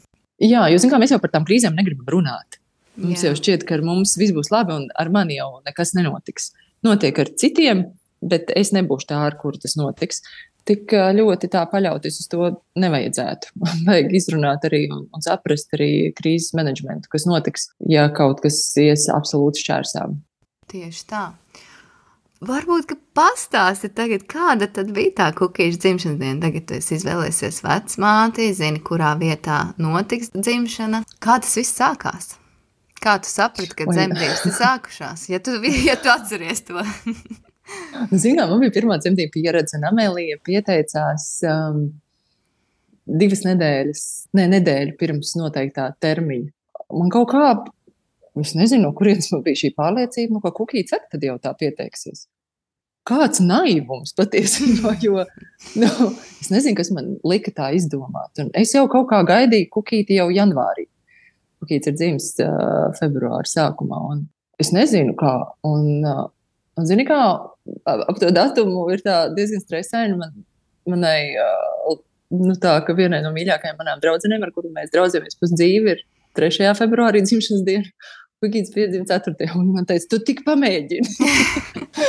Jā, 0.44 0.68
jo 0.70 0.80
kā, 0.86 1.00
mēs 1.00 1.12
jau 1.14 1.20
par 1.22 1.32
tām 1.34 1.46
krīzēm 1.48 1.76
negribam 1.78 2.08
runāt. 2.18 2.60
Mums 2.98 3.22
Jā. 3.22 3.30
jau 3.30 3.38
šķiet, 3.38 3.64
ka 3.66 3.76
ar 3.76 3.84
mums 3.86 4.16
viss 4.18 4.34
būs 4.34 4.50
labi 4.50 4.74
un 4.74 4.88
ar 4.98 5.10
mani 5.14 5.38
jau 5.38 5.60
nekas 5.66 5.94
nenotiks. 5.94 6.50
Notiek 6.86 7.18
ar 7.22 7.30
citiem, 7.38 7.84
bet 8.22 8.50
es 8.58 8.72
nebūšu 8.74 9.06
tā, 9.10 9.20
ar 9.28 9.36
kuru 9.38 9.60
tas 9.62 9.76
notiks 9.78 10.22
tik 10.68 10.92
ļoti 10.92 11.50
tā 11.52 11.64
paļauties 11.70 12.20
uz 12.22 12.30
to 12.30 12.52
nevajadzētu. 12.78 13.52
Vajag 13.88 14.14
izrunāt 14.20 14.68
arī 14.68 14.84
un, 14.94 15.08
saprast 15.24 15.74
arī 15.76 15.90
krīzes 16.18 16.54
menedžmentu, 16.58 17.10
kas 17.12 17.26
notiks, 17.28 17.70
ja 17.88 18.08
kaut 18.14 18.44
kas 18.44 18.60
ies 18.80 19.08
absolūti 19.12 19.64
šķērsām. 19.64 20.18
Tieši 20.68 21.04
tā. 21.08 21.26
Varbūt, 22.38 22.84
ka 22.86 22.94
pastāsti 23.18 23.88
tagad, 23.90 24.22
kāda 24.30 24.68
tad 24.70 24.92
bija 24.94 25.10
tā 25.16 25.24
kukīša 25.34 25.80
dzimšanas 25.82 26.20
diena. 26.20 26.38
Tagad 26.44 26.68
tu 26.70 26.78
izvēlēsies 26.78 27.64
vecmāti, 27.64 28.52
zini, 28.54 28.82
kurā 28.86 29.16
vietā 29.18 29.72
notiks 29.82 30.30
dzimšana. 30.36 31.02
Kā 31.18 31.40
tas 31.42 31.56
viss 31.58 31.74
sākās? 31.80 32.36
Kā 33.02 33.16
tu 33.22 33.30
saprati, 33.30 33.74
ka 33.78 33.88
dzemdības 33.90 34.46
ir 34.46 34.54
sākušās? 34.54 35.26
Ja 35.32 35.42
tu, 35.42 35.58
ja 35.88 35.98
tu 35.98 36.14
atceries 36.14 36.62
to. 36.68 36.78
Zinām, 38.12 38.52
man 38.52 38.62
bija 38.62 38.74
pirmā 38.74 38.98
dzemdību 39.02 39.32
pieredze, 39.34 39.76
un 39.78 39.88
Amelija 39.90 40.38
pieteicās 40.44 41.26
um, 41.48 41.82
divas 43.08 43.44
nedēļas, 43.46 44.04
ne 44.38 44.46
nedēļu 44.54 44.96
pirms 45.00 45.34
noteiktā 45.38 45.90
termiņa. 46.02 46.50
Man 46.96 47.12
kaut 47.12 47.30
kā, 47.32 47.50
es 48.40 48.54
nezinu, 48.56 48.86
no 48.86 48.94
kurienes 48.96 49.30
man 49.34 49.44
bija 49.44 49.62
šī 49.64 49.72
pārliecība, 49.76 50.36
nu, 50.36 50.42
ka 50.44 50.54
kukīts 50.56 50.96
arī 50.96 51.12
tad 51.12 51.26
jau 51.28 51.36
tā 51.42 51.52
pieteiksies. 51.58 52.26
Kāds 53.08 53.40
naivums 53.40 54.14
patiesībā, 54.16 54.94
jo 55.04 55.24
nu, 55.80 55.90
es 56.40 56.52
nezinu, 56.52 56.76
kas 56.78 56.92
man 56.94 57.16
lika 57.28 57.52
tā 57.56 57.72
izdomāt. 57.76 58.32
Un 58.40 58.52
es 58.56 58.72
jau 58.76 58.86
kaut 58.92 59.10
kā 59.12 59.20
gaidīju 59.28 59.72
kukīti 59.76 60.20
jau 60.20 60.28
janvārī. 60.32 60.86
Kukīts 61.58 61.90
ir 61.90 61.96
dzimis 61.98 62.32
uh, 62.44 62.88
februāra 63.00 63.48
sākumā, 63.48 64.02
es 64.62 64.70
nezinu, 64.76 65.16
kā. 65.18 65.34
Un, 65.66 65.88
uh, 66.06 66.26
Un, 66.78 66.86
zini, 66.86 67.02
kā 67.08 67.18
ap 67.88 68.20
to 68.20 68.30
datumu 68.34 68.86
ir 68.94 69.02
diezgan 69.36 69.64
stresaini. 69.64 70.18
Man 70.20 70.36
manai, 70.88 71.20
nu 72.34 72.54
tā, 72.60 72.78
ka 72.84 72.96
vienai 72.96 73.20
no 73.24 73.32
mīļākajām 73.34 73.80
manām 73.80 74.00
draudzenēm, 74.02 74.44
ar 74.44 74.54
kuru 74.54 74.72
mēs 74.74 74.92
draudzamies 74.94 75.38
pusdzīvi, 75.40 75.96
ir 75.96 76.06
3. 76.38 76.72
februārī 76.78 77.24
dzimšanas 77.24 77.66
diena. 77.66 77.92
Pagīds 78.38 78.70
piedzima 78.70 79.02
4. 79.02 79.48
un 79.58 79.72
man 79.74 79.86
teica, 79.88 80.06
tu 80.12 80.20
tik 80.22 80.44
pamēģini. 80.46 81.14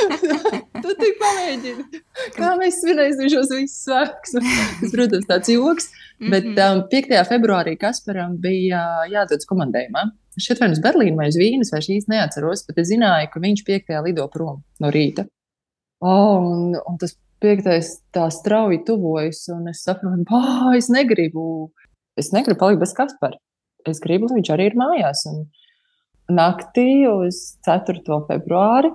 tu 0.84 0.92
tik 1.00 1.16
pamēģini. 1.18 2.02
Kā 2.36 2.52
mēs 2.60 2.78
svinēsim 2.84 3.32
šos 3.32 3.50
visus 3.50 3.80
svētkus? 3.88 4.36
Tas, 4.36 4.92
protams, 4.92 5.26
tāds 5.26 5.50
joks. 5.50 5.90
Bet 6.22 6.46
um, 6.52 6.84
5. 6.92 7.16
februārī 7.26 7.74
Kasparam 7.80 8.38
bija 8.38 8.84
jādodas 9.10 9.48
komandējumā. 9.50 10.06
Šeit 10.38 10.62
vai 10.62 10.70
uz 10.70 10.78
Berlīnu 10.84 11.18
vai 11.18 11.26
uz 11.32 11.40
Vīnes, 11.40 11.74
vai 11.74 11.82
šīs 11.82 12.06
neatceros, 12.12 12.62
bet 12.68 12.78
es 12.78 12.92
zināju, 12.92 13.32
ka 13.32 13.42
viņš 13.42 13.66
5. 13.66 13.92
lido 14.06 14.30
prom 14.30 14.62
no 14.78 14.94
rīta. 14.94 15.26
Oh, 16.00 16.40
un, 16.40 16.74
un 16.80 16.98
tas 17.00 17.12
5. 17.44 17.66
tā 18.16 18.26
strauji 18.32 18.82
tuvojas, 18.88 19.46
un 19.52 19.68
es 19.72 19.82
saprotu, 19.84 20.24
ka 20.28 20.74
es 20.76 20.88
negribu, 20.92 21.44
es 22.20 22.32
negribu 22.32 22.60
palikt 22.60 22.84
bez 22.84 22.94
Kaspara. 22.96 23.36
Es 23.88 24.00
gribu, 24.00 24.28
lai 24.28 24.40
viņš 24.40 24.50
arī 24.52 24.68
ir 24.70 24.76
mājās. 24.80 25.24
Un, 25.30 25.44
naktī 26.30 27.04
uz 27.08 27.40
4. 27.66 28.00
februāri 28.28 28.92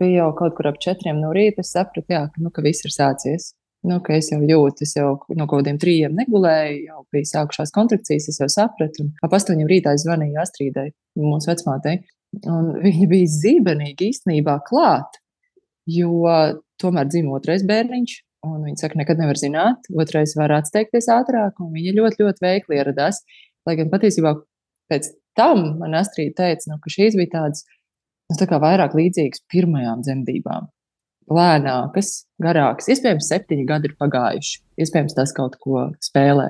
bija 0.00 0.24
jau 0.24 0.30
kaut 0.38 0.56
kur 0.56 0.70
ap 0.70 0.80
4 0.80 1.16
no 1.18 1.32
rīta. 1.36 1.64
Es 1.64 1.72
sapratu, 1.76 2.08
jā, 2.08 2.26
ka, 2.32 2.42
nu, 2.42 2.52
ka 2.52 2.64
viss 2.64 2.86
ir 2.88 2.94
sācies. 2.94 3.52
Nu, 3.86 3.96
es 4.12 4.28
jau 4.28 4.40
jūtu, 4.44 4.84
es 4.84 4.92
jau 4.96 5.14
no 5.36 5.46
kaut 5.48 5.62
kādiem 5.62 5.78
trījiem 5.80 6.16
negulēju, 6.18 6.82
jau 6.90 7.04
bija 7.12 7.28
sākušās 7.30 7.72
kontrakcijas, 7.72 8.28
es 8.28 8.40
jau 8.42 8.48
sapratu. 8.52 9.06
Un 9.06 9.14
ap 9.24 9.36
8 9.36 9.64
rītā 9.68 9.94
es 9.96 10.04
zvanīju 10.04 10.40
Astrīdai, 10.42 10.90
mūsu 11.20 11.48
vecmātei. 11.48 12.02
Un 12.44 12.74
viņa 12.84 13.08
bija 13.08 13.30
zīmenīgi 13.38 14.10
īstenībā 14.12 14.58
klāt, 14.68 15.16
jo 15.90 16.24
tomēr 16.80 17.08
dzimta 17.10 17.38
otrais 17.38 17.64
bērniņš. 17.68 18.18
Un 18.48 18.62
viņa 18.64 18.80
saka, 18.80 18.96
nekad 18.96 19.18
nevar 19.20 19.36
zināt, 19.36 19.88
otrais 19.92 20.32
var 20.38 20.54
atsteigties 20.56 21.10
ātrāk, 21.12 21.58
un 21.60 21.74
viņa 21.74 21.92
ļoti, 21.98 22.22
ļoti 22.22 22.44
veikli 22.44 22.78
ieradās. 22.78 23.20
Lai 23.68 23.74
gan 23.76 23.90
patiesībā 23.92 24.32
pēc 24.88 25.10
tam 25.36 25.74
man 25.82 25.98
Astrīda 25.98 26.46
teica, 26.46 26.70
nu, 26.70 26.78
ka 26.80 26.92
šīs 26.92 27.18
bija 27.20 27.34
tādas 27.34 27.66
nu, 28.30 28.38
tā 28.40 28.60
vairāk 28.62 28.96
līdzīgas 28.96 29.44
pirmajām 29.52 30.04
dzemdībām. 30.06 30.70
Lēnākas, 31.30 32.24
garākas, 32.42 32.88
iespējams, 32.90 33.28
septiņi 33.30 33.66
gadi 33.68 33.90
ir 33.90 33.98
pagājuši. 34.00 34.56
Iespējams, 34.82 35.14
tas 35.18 35.34
kaut 35.36 35.60
ko 35.62 35.90
spēlē. 36.02 36.48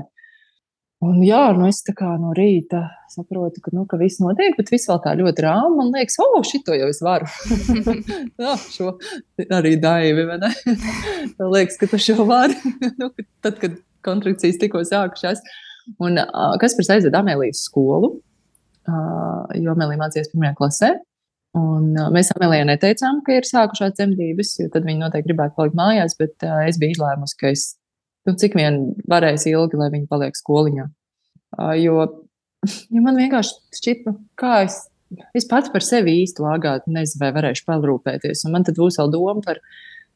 Un 1.01 1.23
jā, 1.25 1.41
nu 1.57 1.65
es 1.65 1.79
tā 1.81 1.95
kā 1.97 2.11
no 2.21 2.35
rīta 2.37 2.83
saprotu, 3.09 3.63
ka, 3.65 3.73
nu, 3.73 3.87
ka 3.89 3.97
viss 4.01 4.21
notiek, 4.21 4.53
bet 4.59 4.69
viss 4.69 4.89
vēl 4.91 4.99
tā 5.01 5.15
ļoti 5.17 5.45
rāmi. 5.47 5.79
Man 5.79 5.95
liekas, 5.97 6.19
oh, 6.21 6.43
šito 6.45 6.77
jau 6.77 6.91
es 6.93 7.01
varu. 7.05 7.29
jā, 8.45 8.57
šo 8.69 8.93
arī 9.57 9.79
daivi, 9.81 10.27
vai 10.29 10.37
ne? 10.43 10.53
Man 11.39 11.55
liekas, 11.57 11.81
ka 11.81 11.89
tu 11.89 12.01
šo 12.05 12.29
vari. 12.29 12.59
nu, 13.01 13.09
tad, 13.41 13.57
kad 13.63 13.81
kontrakcijas 14.05 14.61
tikko 14.61 14.85
sākušās. 14.85 15.41
Un 16.05 16.21
uh, 16.21 16.59
kas 16.61 16.77
par 16.77 16.93
aizved 16.99 17.17
Amēlijas 17.17 17.65
skolu? 17.71 18.19
jo 19.61 19.77
Melija 19.79 20.01
mācījās 20.01 20.31
pirmajā 20.33 20.57
klasē. 20.59 20.91
Un, 21.59 21.91
uh, 21.97 22.09
mēs 22.15 22.31
Amelijai 22.37 22.69
neteicām, 22.69 23.25
ka 23.27 23.35
ir 23.35 23.47
sākušās 23.49 23.97
dzemdības, 23.97 24.53
jo 24.61 24.69
tad 24.71 24.87
viņa 24.87 25.07
noteikti 25.07 25.33
gribētu 25.33 25.57
palikt 25.57 25.79
mājās, 25.79 26.15
bet 26.21 26.47
uh, 26.47 26.61
es 26.69 26.79
biju 26.79 26.95
izlēmusi, 26.95 27.37
ka 27.41 27.51
es 27.51 27.65
nu, 28.29 28.37
cik 28.41 28.57
vien 28.59 28.81
varēs 29.11 29.47
ilgi, 29.51 29.79
lai 29.81 29.91
viņa 29.95 30.09
paliek 30.11 30.39
skoliņā. 30.39 30.87
Jo, 31.81 32.07
jo 32.95 33.05
man 33.05 33.21
vienkārši 33.21 33.79
šķiet, 33.81 34.03
nu, 34.09 34.17
kā 34.41 34.65
es, 34.67 34.83
es 35.37 35.49
pats 35.51 35.73
par 35.73 35.85
sevi 35.87 36.21
īsti 36.25 36.45
lāgāt, 36.45 36.91
nezinu, 36.91 37.25
vai 37.25 37.33
varēšu 37.39 37.67
parūpēties. 37.69 38.45
Un 38.47 38.57
man 38.57 38.67
tad 38.69 38.81
būs 38.81 39.01
vēl 39.01 39.15
doma 39.15 39.45
par 39.47 39.63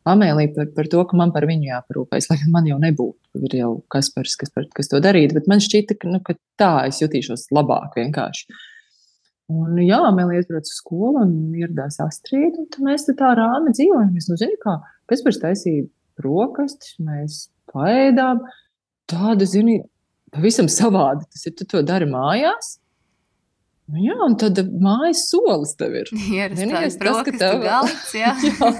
Amēliju, 0.04 0.50
par, 0.52 0.66
par 0.76 0.88
to, 0.92 1.00
ka 1.08 1.16
man 1.16 1.30
par 1.32 1.46
viņu 1.48 1.64
jāparūpējas, 1.70 2.26
lai 2.28 2.36
man 2.52 2.66
jau 2.68 2.76
nebūtu. 2.82 3.40
Ir 3.48 3.54
jau 3.56 3.70
kas, 3.88 4.10
pars, 4.12 4.34
kas, 4.36 4.52
par, 4.52 4.66
kas 4.76 4.90
to 4.92 5.00
darītu, 5.00 5.38
bet 5.38 5.48
man 5.48 5.64
šķita, 5.64 5.96
ka, 5.96 6.10
nu, 6.12 6.20
ka 6.20 6.36
tā 6.60 6.72
es 6.90 7.00
jutīšos 7.00 7.46
labāk 7.56 7.96
vienkārši. 7.96 8.52
Un, 9.52 9.78
jā, 9.80 10.00
Mēlī 10.16 10.38
aizbrauca 10.40 10.68
uz 10.68 10.76
skolu 10.76 11.20
un 11.20 11.32
ieradās 11.56 11.98
Astrīda, 12.04 12.64
un 12.64 12.86
mēs 12.86 13.08
tā 13.08 13.32
rāmi 13.36 13.72
dzīvojam. 13.76 14.12
Es 14.20 14.28
nezinu, 14.28 14.60
kā 14.60 14.78
Kaspars 15.08 15.40
taisīja 15.40 15.88
brokastis, 16.20 16.94
mēs 17.00 17.40
paēdām. 17.72 18.42
Tāda, 19.10 19.46
zini, 19.48 19.80
pavisam 20.34 20.70
savādi. 20.72 21.28
Tas 21.32 21.46
ir, 21.48 21.54
tu 21.58 21.68
to 21.68 21.84
dari 21.86 22.08
mājās. 22.10 22.78
Nu, 23.84 24.00
jā, 24.00 24.14
un 24.24 24.32
tad 24.40 24.56
mājas 24.80 25.26
solis 25.28 25.74
tev 25.76 25.92
ir. 26.00 26.08
Vienīgais, 26.56 26.96
tas, 27.00 27.20
ka 27.26 27.34
tev 27.36 27.60
galds, 27.66 28.14
jā. 28.16 28.32
jā. 28.48 28.70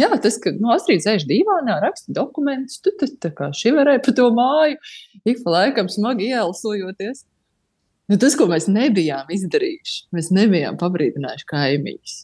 jā, 0.00 0.08
tas, 0.22 0.40
ka 0.42 0.50
no 0.58 0.72
Astrīda 0.74 1.12
sēž 1.12 1.28
divānā, 1.30 1.78
raksta 1.84 2.14
dokumentus, 2.16 2.80
tu 2.82 2.90
tad 2.98 3.14
tā 3.22 3.30
kā 3.36 3.52
šiverē 3.54 4.00
pa 4.02 4.14
to 4.16 4.26
māju, 4.34 4.80
ik 5.22 5.44
pa 5.44 5.54
laikam 5.60 5.90
smagi 5.92 6.32
ielsojoties. 6.32 7.22
Nu, 8.10 8.18
tas, 8.22 8.34
ko 8.38 8.46
mēs 8.50 8.68
nebijām 8.70 9.30
izdarījuši, 9.34 10.02
mēs 10.14 10.32
nebijām 10.34 10.76
pabrīdinājuši 10.78 11.48
kaimiņus. 11.50 12.18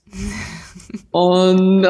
Un 1.23 1.87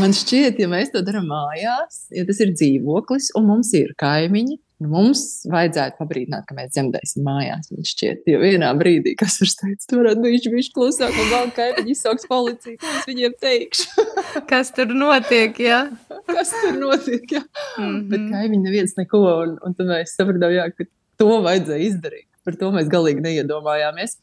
man 0.00 0.14
šķiet, 0.16 0.60
ja 0.62 0.68
mēs 0.70 0.92
to 0.92 1.02
darām 1.04 1.26
mājās, 1.30 2.06
ja 2.14 2.24
tas 2.28 2.40
ir 2.44 2.52
dzīvoklis 2.54 3.32
un 3.38 3.48
mums 3.48 3.72
ir 3.76 3.92
kaimiņi, 4.00 4.56
nu, 4.82 4.90
mums 4.92 5.22
vajadzētu 5.50 5.98
pabrīdināt, 6.00 6.46
ka 6.48 6.56
mēs 6.56 6.72
dzemdēsim 6.74 7.26
mājās. 7.26 7.70
Man 7.74 7.86
šķiet, 7.86 8.24
jo 8.32 8.40
vienā 8.42 8.72
brīdī, 8.78 9.14
kas 9.18 9.38
tur 9.40 9.50
teica, 9.60 9.86
tur 9.90 10.02
varētu 10.02 10.24
būt 10.24 10.48
viņš 10.56 10.70
klusāk 10.76 11.20
un 11.22 11.30
vēl 11.32 11.52
kaimiņi 11.58 11.94
izsauks 11.96 12.28
policiju, 12.30 12.80
ko 12.82 12.90
es 12.96 13.08
viņiem 13.10 13.38
teikšu. 13.42 14.08
kas 14.52 14.72
tur 14.76 14.92
notiek, 14.96 15.62
jā? 15.62 15.84
kas 16.30 16.52
tur 16.56 16.76
notiek, 16.80 17.38
jā. 17.38 17.44
Mm 17.78 17.86
-hmm. 17.86 18.02
Bet 18.10 18.28
kaimiņi 18.34 18.66
neviens 18.66 18.98
neko, 18.98 19.22
un, 19.44 19.56
un 19.62 19.78
tad 19.78 19.90
mēs 19.92 20.16
sapratām, 20.18 20.54
jā, 20.56 20.68
ka 20.76 20.88
to 21.20 21.40
vajadzēja 21.46 21.88
izdarīt. 21.88 22.28
Par 22.42 22.58
to 22.58 22.70
mēs 22.74 22.90
galīgi 22.90 23.22
neiedomājāmies. 23.22 24.18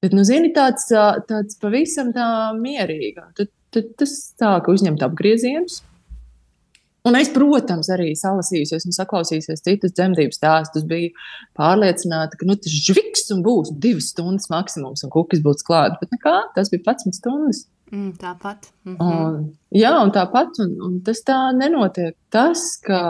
Bet, 0.00 0.14
nu, 0.16 0.24
zini, 0.24 0.48
tāds, 0.56 0.86
tāds 1.28 1.58
pavisam 1.60 2.14
tā 2.16 2.26
mierīga. 2.56 3.26
Tad, 3.36 3.50
tad 3.74 3.94
tas 4.00 4.16
sāka 4.40 4.74
uzņemt 4.74 5.02
apgriezienus. 5.06 5.80
Un 7.08 7.16
es, 7.16 7.30
protams, 7.32 7.88
arī 7.94 8.10
salasījusies 8.18 8.84
un 8.84 8.92
saklausījusies 8.92 9.62
citus 9.64 9.94
dzemdību 9.96 10.36
stāstus. 10.36 10.84
Biju 10.88 11.14
pārliecināta, 11.56 12.36
ka 12.36 12.48
nu, 12.48 12.58
tas 12.60 12.74
žviks 12.88 13.30
un 13.32 13.40
būs 13.46 13.72
divas 13.80 14.10
stundas 14.12 14.50
maksimums, 14.52 15.06
un 15.06 15.12
kukas 15.12 15.40
būs 15.44 15.64
klāta. 15.64 15.96
Bet 16.02 16.12
nekā, 16.12 16.34
tas 16.56 16.68
bija 16.72 16.84
11 16.84 17.16
stundas. 17.16 17.64
Mm, 17.90 18.12
tāpat. 18.20 18.68
Mm 18.84 18.96
-hmm. 18.96 19.08
un, 19.08 19.48
jā, 19.74 19.94
un 20.02 20.12
tāpat. 20.14 20.60
Un, 20.62 20.76
un 20.86 21.00
tas 21.00 21.24
tā 21.24 21.38
nenotiek. 21.56 22.14
Tas, 22.30 22.76
ka 22.84 23.00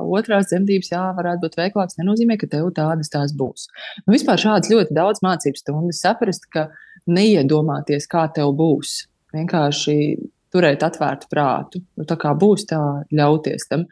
otrās 0.00 0.46
dzemdības 0.46 0.92
jā, 0.92 1.02
varētu 1.18 1.42
būt 1.42 1.58
veiklākas, 1.58 1.98
nenozīmē, 1.98 2.38
ka 2.38 2.46
tev 2.46 2.70
tādas 2.72 3.10
tās 3.10 3.34
būs. 3.34 3.66
Nu, 4.06 4.14
vispār 4.14 4.38
šādas 4.38 4.70
ļoti 4.70 4.94
daudz 4.94 5.20
mācību 5.26 5.56
stundas 5.58 6.00
saprast, 6.00 6.46
ka 6.54 6.70
neiedomāties, 7.06 8.06
kā 8.06 8.30
tev 8.32 8.54
būs. 8.54 9.09
Vienkārši 9.34 9.96
turēt 10.50 10.82
atvērtu 10.86 11.30
prātu. 11.30 11.82
Nu, 11.98 12.06
tā 12.08 12.16
kā 12.20 12.34
būs 12.38 12.66
tā, 12.70 12.80
ļauties 13.14 13.68
tam 13.70 13.86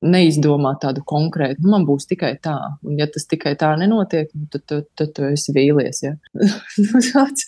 neizdomāt 0.00 0.80
tādu 0.80 1.02
konkrētu, 1.04 1.60
nu, 1.60 1.74
man 1.74 1.84
būs 1.88 2.08
tikai 2.08 2.32
tā. 2.42 2.56
Un, 2.86 2.96
ja 3.00 3.04
tas 3.12 3.26
tikai 3.28 3.52
tā 3.60 3.74
nenotiek, 3.80 4.30
nu, 4.32 4.46
tad, 4.52 4.64
tad, 4.70 4.86
tad 4.96 5.12
tu 5.16 5.26
esi 5.28 5.52
vīlies. 5.56 6.04
Ja? 6.06 6.14
Nu, 6.80 7.02
tāds, 7.04 7.44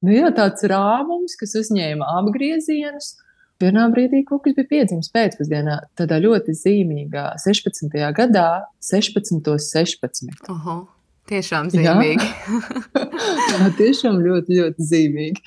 nu, 0.00 0.14
jā, 0.14 0.30
tāds 0.36 0.64
rāmums, 0.70 1.36
kas 1.40 1.52
uzņēma 1.60 2.08
apgriezienus. 2.22 3.12
Vienā 3.62 3.84
brīdī 3.92 4.24
kaut 4.26 4.42
kas 4.46 4.56
bija 4.56 4.66
piedzimis 4.70 5.12
pēcpusdienā, 5.14 5.76
tādā 5.98 6.16
ļoti 6.22 6.54
zīmīgā 6.58 7.28
16. 7.38 7.92
gadā, 8.16 8.48
16. 8.82 9.52
16. 9.68 10.32
Oho. 10.50 10.80
Tiešām 11.30 11.68
zīmīgi. 11.70 12.26
Jā, 13.52 13.68
tiešām 13.78 14.18
ļoti, 14.24 14.58
ļoti 14.58 14.86
zīmīgi. 14.88 15.44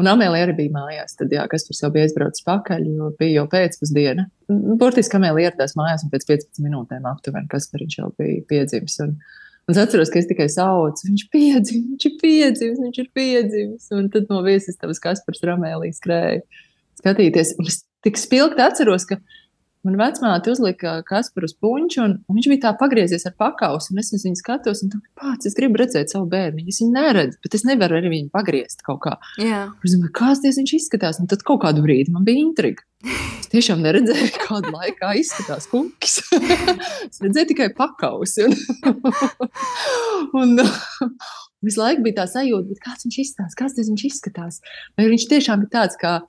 Un 0.00 0.08
Amēlija 0.08 0.46
arī 0.46 0.54
bija 0.56 0.72
mājās. 0.72 1.16
Tad, 1.18 1.32
jā, 1.34 1.44
kas 1.52 1.66
tur 1.66 1.76
jau 1.76 1.90
bija 1.92 2.06
aizbraucis 2.06 2.44
pakaļ, 2.46 2.86
jo 2.88 3.10
bija 3.18 3.42
jau 3.42 3.44
pēcpusdiena. 3.52 4.24
Nu, 4.48 4.76
burtiski 4.80 5.18
Amēlija 5.18 5.50
ieradās 5.50 5.76
mājās 5.76 6.06
un 6.06 6.12
pēc 6.14 6.24
15 6.30 6.64
minūtēm 6.64 7.08
aptuveni, 7.10 7.50
kas 7.52 7.68
tur 7.68 7.84
jau 7.84 8.08
bija 8.16 8.40
piedzimis. 8.48 8.96
Un, 9.04 9.14
un 9.68 9.74
es 9.74 9.80
atceros, 9.82 10.12
ka 10.12 10.22
es 10.22 10.30
tikai 10.30 10.48
saucu, 10.52 11.10
viņš 11.10 11.26
ir 11.26 11.30
piedzimis, 11.36 11.86
viņš 11.90 12.08
ir 12.08 12.16
piedzimis, 12.24 12.82
viņš 12.86 13.02
ir 13.04 13.10
piedzimis. 13.20 13.90
Un 13.98 14.08
tad 14.14 14.32
no 14.32 14.40
viesis 14.46 14.80
tavas 14.80 15.02
Kaspars 15.02 15.44
Ramēlijas 15.44 16.00
skrēja 16.00 16.40
skatīties. 17.02 17.56
Un 17.60 17.68
es 17.68 17.82
tik 18.06 18.16
spilgti 18.20 18.64
atceros, 18.64 19.04
ka 19.10 19.20
Man 19.82 19.96
vecmāte 19.98 20.52
uzlika 20.52 21.00
Kasparu 21.02 21.48
uz 21.48 21.56
puņķu, 21.58 22.02
un, 22.04 22.12
un 22.30 22.36
viņš 22.38 22.48
bija 22.52 22.62
tā 22.68 22.70
pagriezies 22.78 23.24
ar 23.26 23.34
pakausu. 23.34 23.96
Es 23.98 24.12
viņu 24.14 24.38
skatos, 24.38 24.84
un 24.86 24.92
pats 25.18 25.48
es 25.48 25.56
gribu 25.58 25.80
redzēt 25.80 26.12
savu 26.12 26.28
bērnu. 26.30 26.68
Es 26.70 26.78
viņu 26.78 26.94
neredzu, 26.94 27.40
bet 27.42 27.56
es 27.58 27.66
nevaru 27.66 27.98
arī 27.98 28.12
viņu 28.12 28.30
pagriezt 28.34 28.84
kaut 28.86 29.00
kā. 29.08 29.16
Domāju, 29.82 30.12
kāds 30.14 30.44
viņš 30.46 30.74
izskatās. 30.78 31.18
Un 31.18 31.30
tad 31.30 31.42
kaut 31.46 31.64
kādu 31.64 31.82
brīdi 31.82 32.14
man 32.14 32.22
bija 32.28 32.44
intriga. 32.44 32.86
Es 33.40 33.50
tiešām 33.50 33.82
neredzēju, 33.82 34.28
kādā 34.44 34.70
laikā 34.70 35.16
izskatās 35.18 35.66
kukis. 35.72 36.20
es 37.08 37.18
redzēju 37.24 37.50
tikai 37.50 37.72
pakausi. 37.74 38.46
Un, 38.46 38.54
un, 40.44 40.62
un, 40.62 41.16
visu 41.66 41.82
laiku 41.82 42.06
bija 42.06 42.20
tā 42.20 42.28
sajūta, 42.36 42.78
kāds 42.86 43.08
viņš 43.08 43.18
izskatās, 43.24 43.58
kāds 43.58 43.82
viņš 43.82 44.06
izskatās. 44.12 44.60
Vai 44.94 45.08
viņš 45.10 45.26
tiešām 45.34 45.66
ir 45.66 45.72
tāds, 45.74 45.98
kā, 45.98 46.20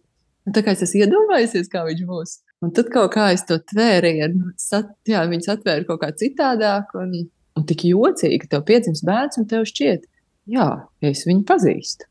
nu, 0.48 0.56
tā 0.56 0.66
kā 0.66 0.74
es 0.74 0.82
esmu 0.88 1.06
iedomājies, 1.06 1.70
kā 1.70 1.86
viņš 1.86 2.04
būs. 2.10 2.40
Un 2.64 2.72
tad 2.76 2.90
kaut 2.94 3.12
kā 3.16 3.28
es 3.36 3.44
to 3.48 3.58
tvērienu, 3.74 4.54
sat, 4.60 4.94
jā, 5.10 5.26
viņas 5.28 5.52
atvēra 5.58 5.84
kaut 5.90 6.00
kā 6.06 6.14
citādāk, 6.16 6.96
un, 7.00 7.12
un 7.60 7.68
tik 7.68 7.86
jocīgi, 7.90 8.48
tev 8.52 8.64
piedzimst 8.70 9.04
bērns, 9.08 9.42
un 9.42 9.50
tev 9.52 9.68
šķiet, 9.68 10.08
jā, 10.54 10.70
es 11.04 11.26
viņu 11.28 11.44
pazīstu. 11.50 12.08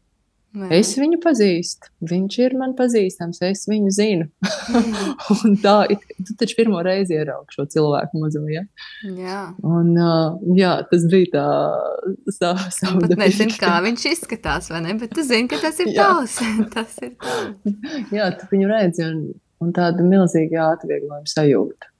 Vai 0.52 0.68
Es 0.82 0.90
viņu 1.00 1.16
pazīstu, 1.22 1.88
viņš 2.04 2.34
ir 2.42 2.54
man 2.60 2.74
pazīstams, 2.76 3.38
es 3.46 3.62
viņu 3.70 3.92
zinu. 3.96 4.26
tā, 5.64 5.76
tu 6.18 6.34
taču 6.36 6.58
pirmo 6.58 6.82
reizi 6.84 7.16
ieraugi 7.16 7.56
šo 7.56 7.64
cilvēku 7.72 8.20
mazo, 8.20 8.42
ja? 8.52 8.60
Jā. 9.16 9.38
Un, 9.64 9.94
uh, 9.96 10.36
jā, 10.58 10.74
tas 10.90 11.06
bija 11.08 11.30
tā, 11.32 11.46
tā 12.36 12.50
Pat 12.58 12.76
savda 12.76 13.16
nezinu, 13.22 13.56
kā 13.62 13.78
viņš 13.86 14.04
izskatās, 14.10 14.68
vai 14.74 14.82
ne? 14.84 14.98
Bet 15.00 15.16
tu 15.16 15.24
zini, 15.24 15.48
ka 15.48 15.56
tas 15.62 15.80
ir 15.80 15.94
tavs. 15.96 16.36
tas 16.76 17.00
ir 17.00 17.16
tavs. 17.22 17.72
Jā, 18.18 18.28
tu 18.36 18.52
viņu 18.52 18.68
redzi, 18.68 19.08
un, 19.08 19.24
un 19.62 19.72
tāda 19.76 20.04
milzīga 20.06 20.72
atvieglojuma 20.74 21.28
sajūta. 21.30 21.90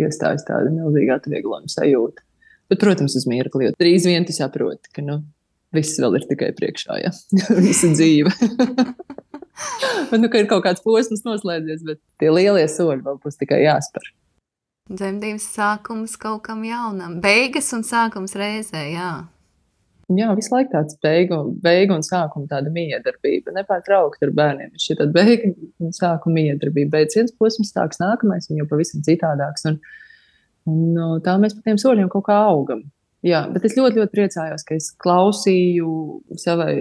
Iestājas 0.00 0.46
tāda 0.48 0.72
milzīga 0.72 1.18
atvieglojuma 1.20 1.70
sajūta. 1.70 2.24
Bet, 2.72 2.80
protams, 2.80 3.16
uz 3.18 3.28
mirkli, 3.28 3.68
jo 3.68 3.76
drīz 3.76 4.08
vien 4.08 4.24
tu 4.24 4.32
saproti, 4.32 4.88
ka 4.96 5.04
nu, 5.04 5.20
viss 5.76 5.98
vēl 6.00 6.16
ir 6.16 6.28
tikai 6.30 6.52
priekšā, 6.56 6.98
ja 7.02 7.12
visa 7.66 7.92
dzīve. 7.92 8.32
Bet, 10.10 10.18
nu, 10.20 10.28
ka 10.32 10.40
ir 10.40 10.48
kaut 10.50 10.64
kāds 10.64 10.82
posms 10.84 11.22
noslēdzies, 11.26 11.84
bet 11.86 12.00
tie 12.20 12.30
lielie 12.32 12.64
soļi 12.68 13.04
vēl 13.04 13.18
būs 13.22 13.38
tikai 13.40 13.60
jāspēr. 13.62 14.08
Dzemdības 14.92 15.44
sākums 15.54 16.16
kaut 16.20 16.42
kam 16.48 16.64
jaunam. 16.66 17.20
Beigas 17.22 17.70
un 17.76 17.84
sākums 17.86 18.34
reizē, 18.36 18.82
jā. 18.92 19.12
Jā, 20.18 20.32
visu 20.36 20.50
laiku 20.54 20.72
tāds 20.72 20.96
beigu, 21.04 21.36
beigu 21.62 21.94
un 21.94 22.02
sākuma 22.06 22.48
tāda 22.50 22.72
miedarbība. 22.74 23.54
Nepārtraukti 23.54 24.26
ar 24.26 24.32
bērniem. 24.38 24.72
Šī 24.80 24.96
tāda 24.98 25.14
beiga 25.14 25.52
un 25.82 25.94
sākuma 25.94 26.40
miedarbība. 26.40 26.96
Beidz 26.96 27.18
viens 27.18 27.34
posms, 27.38 27.70
sāks 27.74 28.00
nākamais, 28.02 28.48
un 28.50 28.58
jau 28.58 28.66
pavisam 28.70 29.04
citādāks. 29.06 29.68
Un, 29.70 29.78
un 30.66 31.22
tā 31.24 31.36
mēs 31.40 31.54
pa 31.54 31.64
tiem 31.68 31.78
soļiem 31.80 32.10
kaut 32.12 32.26
kā 32.26 32.40
augam. 32.48 32.82
Jā, 33.22 33.44
bet 33.54 33.62
es 33.68 33.76
ļoti, 33.78 34.00
ļoti 34.00 34.16
priecājos, 34.16 34.64
ka 34.66 34.74
es 34.74 34.88
klausīju 34.98 35.90
savai 36.42 36.72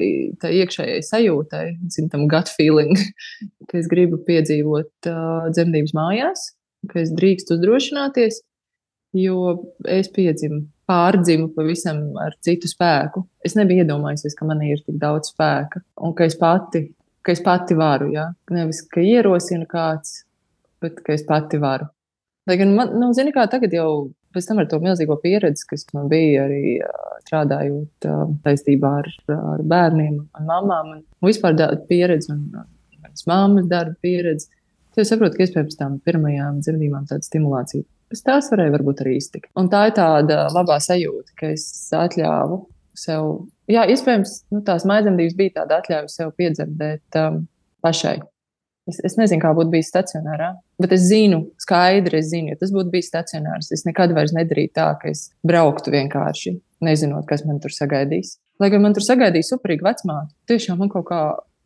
iekšējai 0.42 1.04
sajūtai, 1.06 1.66
tam 2.10 2.26
gut 2.32 2.50
feeling, 2.56 2.98
ka 3.70 3.78
es 3.78 3.90
gribu 3.92 4.18
piedzīvot 4.26 5.12
uh, 5.12 5.52
dzemdības 5.54 5.94
mājās, 5.94 6.48
ka 6.90 7.04
es 7.04 7.14
drīkstu 7.14 7.60
uzdrošināties, 7.60 8.42
jo 9.22 9.54
es 9.86 10.10
piedzimu, 10.16 10.64
pārdzimu 10.92 11.52
pavisam 11.56 12.04
ar 12.22 12.36
citu 12.44 12.70
spēku. 12.70 13.24
Es 13.46 13.56
nebiju 13.58 13.86
iedomājusies, 13.86 14.36
ka 14.38 14.48
man 14.50 14.64
ir 14.68 14.84
tik 14.84 15.00
daudz 15.02 15.32
spēka 15.34 15.84
un 16.04 16.16
ka 16.18 16.28
es 16.28 16.36
pati, 16.40 16.86
ka 17.24 17.36
es 17.36 17.44
pati 17.46 17.78
varu. 17.80 18.12
Ja? 18.16 18.28
Nevis, 18.52 18.84
ka 18.92 19.04
ierosina 19.04 19.68
kāds, 19.70 20.24
bet 20.84 21.00
ka 21.06 21.16
es 21.16 21.24
pati 21.28 21.62
varu. 21.62 21.88
Lai 22.50 22.58
gan 22.58 22.74
man, 22.76 22.96
nu, 22.98 23.12
zini, 23.14 23.34
kā 23.36 23.46
tagad 23.50 23.74
jau 23.76 23.92
pēc 24.34 24.48
tam 24.48 24.62
ar 24.62 24.68
to 24.72 24.80
milzīgo 24.82 25.18
pieredzi, 25.22 25.66
kas 25.70 25.86
man 25.96 26.08
bija 26.12 26.46
arī 26.48 26.78
strādājot 27.26 28.08
saistībā 28.46 28.92
ar, 29.04 29.10
ar 29.36 29.64
bērniem 29.74 30.16
un 30.18 30.48
mamām, 30.48 30.94
un, 30.96 31.04
vispār 31.28 31.58
pieredzi 31.90 32.32
un 32.34 32.46
manas 32.56 33.28
mammas 33.30 33.70
darba 33.70 33.96
pieredzi. 34.02 34.50
Tad 34.92 35.06
es 35.06 35.12
saprotu, 35.14 35.38
ka 35.38 35.46
iespējams 35.46 35.78
tām 35.80 36.00
pirmajām 36.04 36.60
dzemdībām 36.64 37.06
tāda 37.08 37.24
stimulācija. 37.28 37.86
Es 38.12 38.26
tās 38.26 38.50
varēju 38.52 38.76
varbūt 38.76 39.06
arī 39.06 39.16
iztikt. 39.20 39.52
Un 39.60 39.70
tā 39.72 39.86
ir 39.90 39.96
tāda 39.98 40.46
labā 40.52 40.78
sajūta, 40.84 41.36
ka 41.40 41.54
es 41.56 41.66
atļāvu 41.96 42.60
sev, 42.98 43.30
jā, 43.72 43.86
iespējams, 43.94 44.36
nu, 44.52 44.62
tās 44.68 44.86
maizemdības 44.90 45.38
bija 45.38 45.56
tāda 45.62 45.80
atļauja 45.80 46.12
sev 46.12 46.34
piedzemdēt 46.38 47.20
um, 47.22 47.46
pašai. 47.86 48.20
Es, 48.90 48.98
es 49.06 49.16
nezinu, 49.20 49.40
kā 49.44 49.52
būtu 49.56 49.72
bijis 49.72 49.92
stacionārā, 49.92 50.50
bet 50.82 50.94
es 50.96 51.06
zinu, 51.06 51.44
skaidri 51.62 52.18
es 52.20 52.32
zinu, 52.32 52.52
ja 52.52 52.60
tas 52.60 52.74
būtu 52.74 52.92
bijis 52.94 53.12
stacionārs. 53.12 53.70
Es 53.76 53.86
nekad 53.88 54.14
vairs 54.18 54.34
nedarītu 54.36 54.74
tā, 54.80 54.88
ka 55.00 55.12
es 55.14 55.28
brauktu 55.48 55.94
vienkārši, 55.94 56.56
nezinot, 56.84 57.28
kas 57.30 57.46
man 57.48 57.62
tur 57.64 57.74
sagaidīs. 57.76 58.40
Lai 58.62 58.72
gan 58.74 58.84
man 58.84 58.98
tur 58.98 59.06
sagaidīja 59.06 59.48
superīga 59.54 59.88
vecmāte, 59.92 60.34
tiešām 60.50 60.82
man 60.82 60.90
kaut 60.92 61.08
kā, 61.10 61.22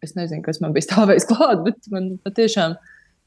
es 0.05 0.13
nezinu, 0.19 0.43
kas 0.45 0.59
man 0.63 0.75
bija 0.75 0.89
stāvējis 0.89 1.27
klāt, 1.31 1.63
bet 1.65 1.89
man 1.93 2.11
patiešām 2.27 2.75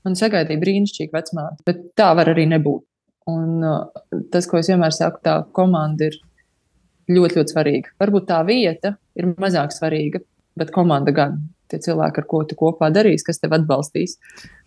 man 0.07 0.21
sagaidīja 0.21 0.63
brīnišķīga 0.63 1.17
vecmāte. 1.17 1.65
Bet 1.69 1.83
tā 1.99 2.13
var 2.17 2.31
arī 2.35 2.47
nebūt. 2.53 2.85
Un 3.29 3.65
uh, 3.67 4.03
tas, 4.33 4.47
ko 4.49 4.61
es 4.61 4.71
vienmēr 4.71 4.95
saku, 4.95 5.21
tā 5.25 5.43
komanda 5.57 6.09
ir 6.09 6.17
ļoti, 7.13 7.39
ļoti 7.41 7.55
svarīga. 7.55 7.93
Varbūt 8.01 8.29
tā 8.31 8.41
vieta 8.49 8.95
ir 9.19 9.33
mazāk 9.41 9.75
svarīga, 9.75 10.23
bet 10.59 10.73
komanda 10.75 11.15
gan. 11.15 11.41
Tie 11.69 11.77
cilvēki, 11.85 12.23
ar 12.23 12.25
ko 12.25 12.39
tu 12.49 12.57
kopā 12.57 12.89
darīsi, 12.89 13.27
kas 13.27 13.43
tev 13.43 13.53
atbalstīs, 13.53 14.15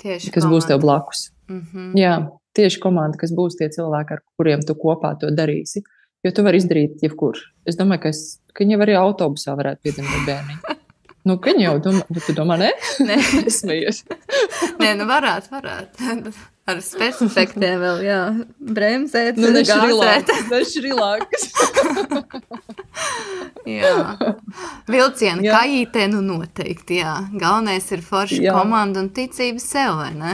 Tieši 0.04 0.30
kas 0.36 0.46
būs 0.46 0.68
tev 0.70 0.84
blakus. 0.84 1.32
Mm 1.50 1.62
-hmm. 1.62 1.96
Jā, 1.98 2.12
tieši 2.54 2.80
komanda, 2.80 3.18
kas 3.18 3.34
būs 3.34 3.58
tie 3.58 3.70
cilvēki, 3.74 4.14
ar 4.14 4.22
kuriem 4.38 4.62
tu 4.62 4.76
kopā 4.76 5.16
to 5.20 5.32
darīsi. 5.34 5.82
Jo 6.24 6.32
tu 6.32 6.44
vari 6.46 6.58
izdarīt 6.62 7.02
jebkur. 7.02 7.40
Es 7.66 7.76
domāju, 7.76 8.02
ka, 8.02 8.10
es, 8.10 8.40
ka 8.54 8.64
viņi 8.64 8.78
arī 8.78 8.94
autobusā 9.00 9.58
varētu 9.58 9.82
piedzemdēt 9.82 10.26
bērnu. 10.28 10.60
Nu, 11.24 11.36
ka 11.38 11.52
jau 11.54 11.76
domā, 11.78 12.02
tu 12.26 12.34
domā, 12.34 12.56
nē, 12.58 12.72
Nē, 13.06 13.16
es 13.48 13.60
smējos. 13.62 14.04
nē, 14.82 14.96
nu 14.98 15.06
varētu, 15.06 15.52
varētu. 15.52 16.32
Ar 16.72 16.80
specifiktiem 16.86 17.80
vēl, 17.82 18.02
jā. 18.06 18.20
Bremzēt, 18.62 19.40
Nu, 19.42 19.50
ne 19.56 19.64
gāzēt. 19.68 20.32
ne 20.52 20.62
šrilāks. 20.68 21.48
Jā, 23.68 24.16
vilciena 24.90 25.44
Jā. 25.46 25.60
kājītē, 25.60 26.08
nu 26.12 26.22
noteikti, 26.26 26.98
jā. 27.02 27.14
Galvenais 27.38 27.86
ir 27.94 28.02
forša 28.06 28.40
Jā. 28.42 28.56
komanda 28.58 29.04
un 29.04 29.12
ticība 29.14 29.62
sev, 29.62 30.00
vai 30.00 30.14
ne? 30.18 30.34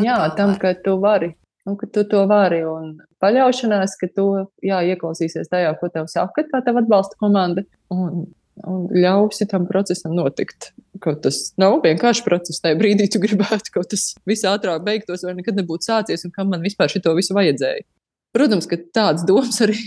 Jā, 0.00 0.16
tam, 0.36 0.54
vari. 0.54 0.60
ka 0.62 0.72
tu 0.84 0.96
vari. 1.02 1.30
Un, 1.68 1.76
ka 1.76 1.86
tu 1.92 2.04
to 2.08 2.22
vari. 2.30 2.62
Un 2.64 2.94
paļaušanās, 3.22 3.96
ka 4.00 4.08
tu 4.16 4.24
jā, 4.64 4.80
ieklausīsies 4.94 5.50
tajā, 5.52 5.74
ko 5.80 5.90
tev 5.92 6.08
saka, 6.08 6.44
kā 6.48 6.62
tev 6.64 6.80
atbalsta 6.80 7.18
komanda. 7.20 7.64
Un, 7.92 8.26
un 8.66 8.88
ļausi 8.94 9.46
tam 9.50 9.66
procesam 9.68 10.14
notikt. 10.16 10.72
Kaut 11.02 11.22
tas 11.26 11.52
nav 11.60 11.78
vienkārši 11.84 12.24
process. 12.26 12.62
Tajā 12.64 12.78
brīdī 12.80 13.06
tu 13.12 13.20
gribētu, 13.22 13.72
ka 13.74 13.84
tas 13.86 14.10
viss 14.28 14.46
ātrāk 14.48 14.82
beigtos, 14.86 15.22
vai 15.26 15.36
nekad 15.38 15.58
nebūtu 15.60 15.90
sācies, 15.90 16.24
un 16.26 16.34
kam 16.34 16.50
man 16.52 16.64
vispār 16.64 16.90
šito 16.92 17.14
visu 17.18 17.36
vajadzēja. 17.38 17.86
Protams, 18.36 18.66
ka 18.68 18.76
tādas 18.94 19.24
domas 19.28 19.56
arī 19.64 19.78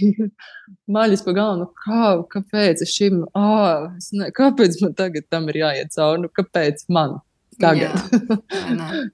maļas 0.95 1.25
pa 1.25 1.35
galvu. 1.37 1.65
Nu, 1.65 1.67
kā, 1.83 2.13
kāpēc 2.31 2.81
es 2.85 2.95
šim, 2.95 3.21
ā, 3.37 3.91
es 3.99 4.09
ne, 4.15 4.31
kāpēc 4.35 4.79
man 4.81 4.95
tagad 4.97 5.27
tam 5.29 5.45
ir 5.51 5.61
jāiet 5.61 5.93
cauri? 5.93 6.23
Nu, 6.23 6.31
kāpēc 6.33 6.87
man 6.89 7.19
tagad? 7.61 7.93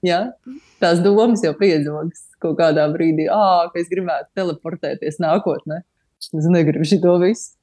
Ja? 0.06 0.22
Tās 0.82 1.02
domas 1.04 1.42
jau 1.44 1.52
piezogas 1.58 2.24
kaut 2.42 2.58
kādā 2.60 2.86
brīdī, 2.92 3.26
ah, 3.34 3.66
ka 3.72 3.80
es 3.82 3.90
gribētu 3.90 4.30
teleportēties 4.38 5.18
nākotnē. 5.22 5.82
Es 6.18 6.50
negribu 6.50 6.86
šo 6.86 7.18
visu. 7.22 7.57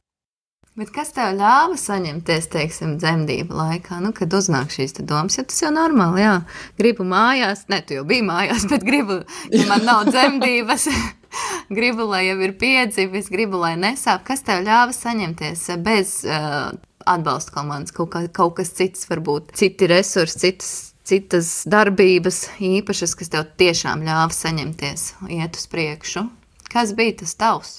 Bet 0.75 0.89
kas 0.91 1.13
tev 1.15 1.38
ļāva 1.38 1.77
saņemties, 1.79 2.49
teiksim, 2.51 2.97
dzemdību 2.99 3.55
laikā, 3.55 4.01
nu, 4.03 4.09
kad 4.15 4.33
uznāk 4.35 4.73
šīs 4.73 4.97
domas? 5.07 5.38
Jo 5.38 5.45
tas 5.47 5.61
jau 5.63 5.69
normāli, 5.71 6.19
jā. 6.19 6.33
Gribu 6.75 7.05
mājās, 7.07 7.61
ne, 7.71 7.79
tu 7.79 7.95
jau 7.95 8.03
biji 8.07 8.25
mājās, 8.27 8.65
bet 8.73 8.83
gribu, 8.83 9.21
ja 9.55 9.69
man 9.69 9.88
nav 9.88 10.03
dzemdības, 10.11 10.89
gribu, 11.77 12.09
lai 12.11 12.25
jau 12.25 12.35
ir 12.43 12.57
piedzīvis, 12.59 13.31
gribu, 13.31 13.61
lai 13.63 13.77
nesāp. 13.79 14.25
Kas 14.27 14.43
tev 14.43 14.65
ļāva 14.67 14.91
saņemties 14.91 15.63
bez 15.85 16.17
uh, 16.27 16.75
atbalsta 17.07 17.55
komandas, 17.55 17.95
kaut, 17.95 18.11
kā, 18.11 18.25
kaut 18.35 18.57
kas 18.59 18.75
cits, 18.75 19.07
varbūt 19.07 19.55
citi 19.55 19.88
resursi, 19.88 20.41
citas, 20.43 20.75
citas 21.07 21.55
darbības 21.71 22.49
īpašas, 22.59 23.15
kas 23.15 23.31
tev 23.31 23.47
tiešām 23.63 24.03
ļāva 24.03 24.35
saņemties, 24.35 25.11
iet 25.39 25.55
uz 25.55 25.71
priekšu? 25.71 26.27
Kas 26.67 26.91
bija 26.99 27.21
tas 27.23 27.39
tavs? 27.39 27.77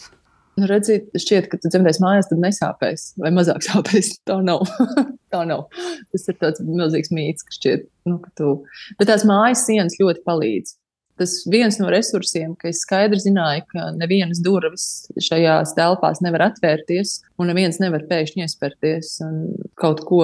Nu, 0.56 0.64
redziet, 0.70 1.10
šķiet, 1.20 1.50
ka 1.52 1.58
tu 1.60 1.68
dzemdēsi 1.68 2.00
mājās, 2.00 2.30
tad 2.30 2.40
nesāpēs 2.40 3.10
vai 3.20 3.32
mazāk 3.36 3.60
sāpēs. 3.66 4.14
Tā 4.28 4.38
nav. 4.44 4.64
Tā 5.34 5.42
nav. 5.48 5.66
Tas 6.14 6.24
ir 6.32 6.38
tāds 6.40 6.64
milzīgs 6.64 7.12
mīts, 7.12 7.44
ka 7.44 7.56
šķiet, 7.58 7.86
nu, 8.08 8.16
ka 8.22 8.32
tu. 8.40 8.54
Bet 8.96 9.10
tās 9.10 9.26
mājas 9.28 9.66
sienas 9.68 9.98
ļoti 10.00 10.24
palīdz. 10.24 10.76
Tas 11.16 11.32
viens 11.48 11.78
no 11.80 11.88
resursiem, 11.92 12.52
ka 12.60 12.68
es 12.68 12.82
skaidri 12.84 13.18
zināju, 13.20 13.64
ka 13.70 13.86
nevienas 13.96 14.40
durvis 14.44 15.06
šajās 15.28 15.72
telpās 15.76 16.20
nevar 16.24 16.50
atvērties, 16.50 17.18
un 17.40 17.48
neviens 17.48 17.80
nevar 17.80 18.04
pēkšņi 18.08 18.44
iespērties 18.44 19.14
un 19.24 19.38
kaut 19.80 20.02
ko 20.08 20.22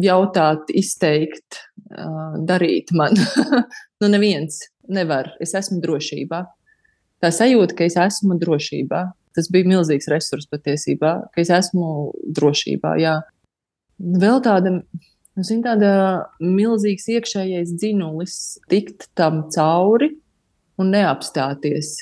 jautāt, 0.00 0.70
izteikt, 0.76 1.60
darīt 2.48 2.92
man. 2.96 3.16
nu, 4.00 4.08
neviens 4.12 4.62
nevar. 4.88 5.32
Es 5.44 5.52
esmu 5.56 5.80
drošībā. 5.84 6.44
Tā 7.20 7.32
sajūta, 7.36 7.76
ka 7.76 7.88
es 7.88 7.98
esmu 8.00 8.38
drošībā, 8.40 9.02
tas 9.36 9.48
bija 9.52 9.68
milzīgs 9.70 10.08
resurs 10.10 10.48
patiesībā, 10.50 11.12
ka 11.34 11.42
es 11.42 11.50
esmu 11.54 12.10
drošībā. 12.36 12.96
Jā. 13.02 13.18
Vēl 14.00 14.40
tāda, 14.44 14.72
nu, 14.80 15.44
zin, 15.46 15.60
tāda 15.66 15.90
milzīgs 16.40 17.06
iekšējais 17.16 17.74
dzinulis, 17.80 18.36
tikt 18.72 19.08
tam 19.18 19.44
cauri 19.54 20.14
un 20.80 20.90
neapstāties. 20.94 21.94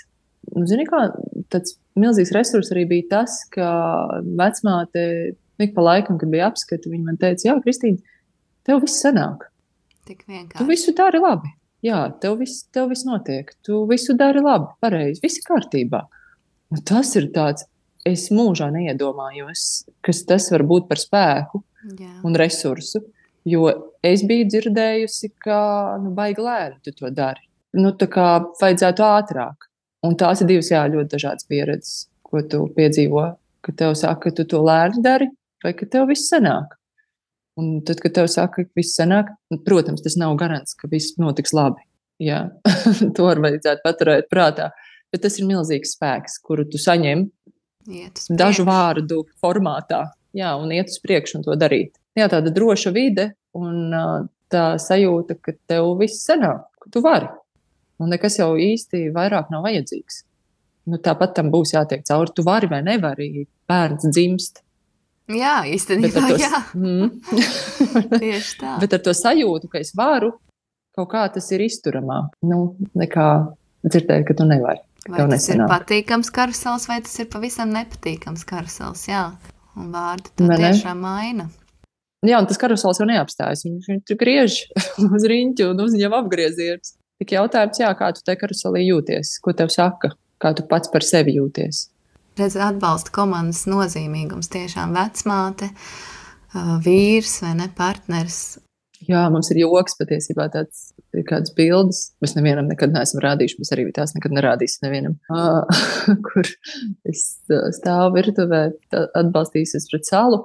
Nu, 0.55 0.65
zini, 0.71 0.87
kā 0.89 1.09
tāds 1.53 1.75
milzīgs 1.99 2.33
resurs 2.37 2.71
arī 2.73 2.87
bija 2.89 3.09
tas, 3.19 3.41
ka 3.53 3.69
vecmāte 4.39 5.05
ik 5.59 5.75
pa 5.75 5.83
laikam, 5.83 6.19
kad 6.21 6.31
bija 6.31 6.47
apskati, 6.53 6.89
viņa 6.93 7.05
man 7.11 7.17
teica, 7.19 7.49
Jā, 7.51 7.57
Kristīna, 7.65 7.99
tev 8.65 8.79
viss 8.85 9.01
sanāk. 9.03 9.49
Tik 10.07 10.23
Tu 10.25 10.31
vienkārši. 10.33 10.67
visu 10.71 10.95
dari 10.97 11.19
labi. 11.21 11.51
jā, 11.85 11.99
tev 12.23 12.39
viss, 12.41 12.63
tev 12.73 12.89
viss 12.93 13.05
notiek, 13.05 13.51
tu 13.67 13.83
visu 13.91 14.15
dari 14.17 14.41
labi, 14.41 14.71
pareizi, 14.81 15.21
viss 15.23 15.43
kārtībā. 15.45 16.05
Un 16.75 16.83
tas 16.85 17.15
ir 17.17 17.31
tāds, 17.33 17.65
es 18.09 18.29
mūžā 18.35 18.69
neiedomājos, 18.75 19.89
kas 20.05 20.23
tas 20.29 20.51
var 20.53 20.65
būt 20.69 20.89
par 20.91 21.01
spēku 21.01 21.63
jā. 21.99 22.13
un 22.27 22.37
resursu. 22.39 23.03
Jo 23.49 23.71
es 24.05 24.25
biju 24.29 24.49
dzirdējusi, 24.51 25.33
ka 25.41 25.59
nu, 26.03 26.13
baigi 26.17 26.45
lēni 26.45 26.83
tu 26.85 26.93
to 26.93 27.11
dari. 27.15 27.47
Nu, 27.79 27.95
tā 27.97 28.09
kā 28.11 28.27
vajadzētu 28.61 29.05
ātrāk. 29.05 29.69
Un 30.05 30.17
tās 30.21 30.43
ir 30.43 30.51
divas 30.51 30.71
jā, 30.71 30.83
ļoti 30.91 31.11
dažādas 31.15 31.47
pieredzes, 31.49 31.95
ko 32.27 32.43
tu 32.45 32.67
piedzīvo. 32.77 33.25
Kad 33.65 33.79
tev 33.81 33.95
saka, 33.99 34.29
ka 34.29 34.37
tu 34.37 34.45
to 34.49 34.61
lēni 34.65 35.03
dari, 35.05 35.31
vai 35.65 35.73
ka 35.77 35.89
tev 35.91 36.07
viss 36.11 36.29
sanāk. 36.31 36.77
Un 37.59 37.81
tad, 37.87 38.03
kad 38.03 38.15
tev 38.15 38.29
saka, 38.31 38.63
ka 38.63 38.79
viss 38.79 38.95
sanāk, 38.99 39.33
nu, 39.51 39.59
protams, 39.65 40.05
tas 40.05 40.15
nav 40.21 40.37
garants, 40.39 40.77
ka 40.79 40.91
viss 40.91 41.17
notiks 41.19 41.55
labi. 41.57 41.83
Jā, 42.23 42.45
to 43.17 43.27
vajadzētu 43.27 43.85
paturēt 43.85 44.31
prātā. 44.31 44.71
Bet 45.13 45.25
tas 45.25 45.39
ir 45.41 45.49
milzīgs 45.49 45.95
spēks, 45.97 46.39
kuru 46.45 46.67
tu 46.69 46.81
saņem 46.81 47.27
dažu 48.37 48.67
vārdu 48.69 49.23
formātā, 49.41 50.03
jā, 50.37 50.53
un 50.61 50.73
iet 50.77 50.93
uz 50.93 50.99
priekšu 51.01 51.39
un 51.39 51.47
to 51.47 51.57
darīt. 51.57 51.95
Jā, 52.19 52.29
tāda 52.29 52.53
droša 52.53 52.93
vide 52.93 53.31
un 53.57 53.95
tā 54.53 54.65
sajūta, 54.83 55.39
ka 55.41 55.55
tev 55.71 55.95
viss 56.01 56.27
sanāk, 56.29 56.67
ka 56.83 56.93
tu 56.93 57.03
vari. 57.05 57.31
Un 57.99 58.13
nekas 58.13 58.39
jau 58.39 58.53
īsti 58.61 59.09
vairāk 59.15 59.49
nav 59.51 59.65
vajadzīgs. 59.67 60.23
Nu, 60.89 61.01
tāpat 61.03 61.35
tam 61.37 61.51
būs 61.53 61.75
jātiek 61.75 62.05
cauri. 62.09 62.33
Tu 62.33 62.45
vari 62.47 62.69
vai 62.71 62.79
nevari. 62.85 63.47
Bērns 63.69 64.07
dzimst, 64.09 64.63
Jā, 65.29 65.61
īstenībā. 65.69 66.23
To, 66.25 66.37
jā. 66.41 66.61
mm. 66.73 67.09
Tieši 68.23 68.55
tā. 68.63 68.77
Bet 68.81 68.95
ar 68.97 69.03
to 69.05 69.13
sajūtu, 69.13 69.69
ka 69.69 69.83
es 69.83 69.93
varu, 69.97 70.33
kaut 70.97 71.11
kā 71.13 71.27
tas 71.35 71.49
ir 71.53 71.67
izturamāk. 71.67 72.39
Nu, 72.49 72.79
nekā 72.97 73.29
dzirdēt, 73.85 74.25
ka 74.29 74.37
tu 74.39 74.49
nevari. 74.49 74.81
Vai 75.09 75.25
tas 75.31 75.49
ir 75.49 75.63
patīkams 75.71 76.31
karusels, 76.35 76.89
vai 76.91 77.01
tas 77.05 77.17
ir 77.23 77.31
pavisam 77.33 77.73
nepatīkams 77.75 78.45
karusels? 78.49 79.07
Jā, 79.09 79.25
un 79.79 79.91
vārdi 79.95 80.33
to 80.37 80.49
ne, 80.51 80.61
tiešām 80.61 81.03
maina. 81.05 81.49
Jā, 82.27 82.41
un 82.41 82.49
tas 82.51 82.61
karusels 82.61 83.01
jau 83.01 83.09
neapstājas. 83.09 83.65
Viņš, 83.67 83.91
viņš 83.93 84.17
griež 84.21 84.63
uz 85.09 85.29
riņķu 85.33 85.73
un 85.73 85.85
uz 85.87 85.95
viņu 85.97 86.15
apgrieziens. 86.21 86.97
Tik 87.19 87.35
jautājums, 87.35 87.81
jā, 87.83 87.91
kā 87.99 88.13
tu 88.15 88.23
tajā 88.23 88.39
karuselī 88.45 88.85
jūties, 88.87 89.39
ko 89.43 89.57
tev 89.57 89.73
saka, 89.75 90.13
kā 90.39 90.53
tu 90.55 90.69
pats 90.71 90.91
par 90.93 91.07
sevi 91.07 91.41
jūties 91.41 91.89
redz 92.39 92.57
atbalsta 92.63 93.13
komandas 93.15 93.65
nozīmīgums. 93.71 94.51
Tiešām 94.53 94.95
vecmāte, 94.97 95.71
vīrs 96.85 97.39
vai 97.45 97.55
ne 97.59 97.69
partners. 97.77 98.59
Jā, 99.09 99.27
mums 99.33 99.51
ir 99.53 99.63
joks 99.63 99.99
patiesībā 99.99 100.49
tāds 100.55 100.91
ir 101.21 101.27
kādas 101.29 101.55
bildes. 101.57 102.03
Mēs 102.25 102.35
nevienam 102.37 102.69
nekad 102.71 102.95
neesam 102.95 103.23
rādījuši. 103.25 103.59
Mēs 103.61 103.73
arī 103.75 103.87
tās 103.97 104.15
nekad 104.17 104.35
nerādīsim 104.37 104.87
nevienam. 104.87 105.17
kur 106.27 106.53
es 107.09 107.25
stāvu 107.79 108.15
virtuvē, 108.19 108.63
atbalstīsies 109.19 109.91
pret 109.93 110.09
salu. 110.09 110.43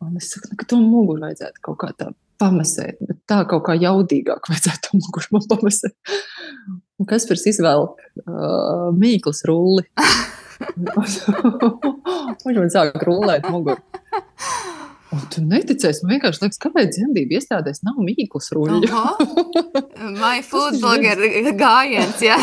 Un 0.00 0.16
es 0.16 0.30
saku, 0.32 0.56
ka 0.56 0.68
to 0.68 0.80
muguru 0.80 1.20
vajadzētu 1.26 1.64
kaut 1.66 1.80
kā 1.82 1.92
tā 1.96 2.10
pamesēt, 2.40 3.02
bet 3.04 3.18
tā 3.28 3.42
kaut 3.48 3.66
kā 3.66 3.74
jaudīgāk 3.76 4.48
vajadzētu 4.48 4.86
to 4.86 5.00
muguru 5.02 5.36
man 5.36 5.48
pamesēt. 5.50 5.96
Un 7.00 7.08
kas 7.08 7.28
par 7.28 7.36
izvēlku 7.36 8.24
uh, 8.24 8.88
mīklas 8.96 9.44
rulli? 9.48 9.84
Viņš 12.44 12.58
man 12.58 12.72
sāk 12.72 13.00
rullēt 13.06 13.48
muguru. 13.52 13.80
Un 15.10 15.22
tu 15.32 15.42
neticēsi, 15.42 16.04
man 16.04 16.14
vienkārši 16.14 16.44
liekas, 16.44 16.60
kāpēc 16.62 16.92
dzemdību 16.94 17.34
iestādēs 17.38 17.82
nav 17.86 17.98
mīklas 18.06 18.52
ruļļu. 18.54 18.90
My 20.20 20.38
food 20.46 20.78
blogger 20.78 21.18
gājiens, 21.58 22.22
jā. 22.22 22.36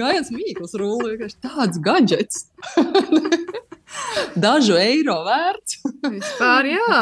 gājiens 0.00 0.32
mīklas 0.34 0.74
ruļļu, 0.80 1.12
vienkārši 1.12 1.38
tāds 1.46 1.82
gadžets. 1.84 2.46
Dažu 4.44 4.76
eiro 4.78 5.20
vērts. 5.26 5.80
Vispār, 6.06 6.72
jā. 6.74 6.98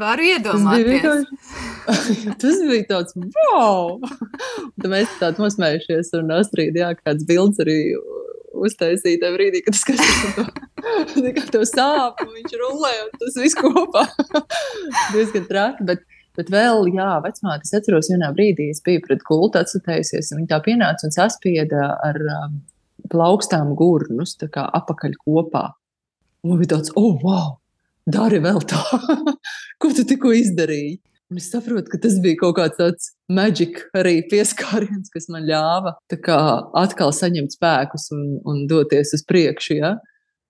Varu 0.00 0.26
iedomāties. 0.28 1.28
Tas 1.84 2.08
bija, 2.08 2.34
tas 2.40 2.58
bija 2.68 2.86
tāds, 2.90 3.16
wow! 3.36 3.96
Tad 4.80 4.88
mēs 4.92 5.12
tādu 5.20 5.44
nosmējušies 5.46 6.12
un 6.20 6.32
Astrīd, 6.36 6.76
jā, 6.80 6.92
kāds 7.00 7.24
bilds 7.28 7.60
arī 7.64 7.78
uztaisīt 8.66 9.20
tajā 9.22 9.34
brīdī, 9.36 9.62
kad 9.66 9.76
skaties 9.78 10.36
to, 10.36 10.44
kā 11.36 11.44
tev 11.54 11.66
sāp, 11.68 12.22
un 12.24 12.32
viņš 12.36 12.56
rulē, 12.60 12.92
un 13.06 13.12
tas 13.20 13.38
viss 13.40 13.58
kopā. 13.58 14.06
Diezgan 15.14 15.46
traki, 15.48 15.86
bet, 15.88 16.04
bet 16.38 16.52
vēl, 16.52 16.88
jā, 16.94 17.10
vecmāte, 17.24 17.68
es 17.68 17.76
atceros, 17.76 18.10
vienā 18.12 18.32
brīdī 18.36 18.70
es 18.74 18.82
biju 18.86 19.04
pret 19.06 19.24
gultu 19.26 19.62
atsutējusies, 19.62 20.32
un 20.34 20.42
viņa 20.42 20.52
tā 20.54 20.60
pienāca 20.66 21.08
un 21.08 21.16
saspieda 21.16 21.92
ar 22.06 22.20
um, 22.38 22.58
plaukstām 23.12 23.74
gurnus, 23.78 24.36
tā 24.40 24.50
kā 24.52 24.66
apakaļ 24.80 25.16
kopā. 25.24 25.70
Un 26.46 26.60
bija 26.60 26.76
tāds, 26.76 26.92
oh, 26.96 27.18
wow, 27.20 27.54
dari 28.08 28.40
vēl 28.42 28.62
tā, 28.68 28.80
ko 29.80 29.92
tu 29.96 30.06
tikko 30.08 30.32
izdarīji. 30.36 30.98
Un 31.30 31.38
es 31.38 31.46
saprotu, 31.52 31.86
ka 31.92 32.00
tas 32.02 32.16
bija 32.22 32.40
kaut 32.40 32.56
kāds 32.56 32.78
tāds 32.80 33.12
maģisk 33.30 33.82
arī 33.96 34.20
pieskāriens, 34.30 35.10
kas 35.12 35.28
man 35.32 35.46
ļāva 35.48 35.96
atkal 36.80 37.12
saņemt 37.14 37.56
spēkus 37.56 38.10
un, 38.16 38.24
un 38.48 38.64
doties 38.70 39.14
uz 39.16 39.24
priekšu. 39.26 39.76
Ja? 39.78 39.94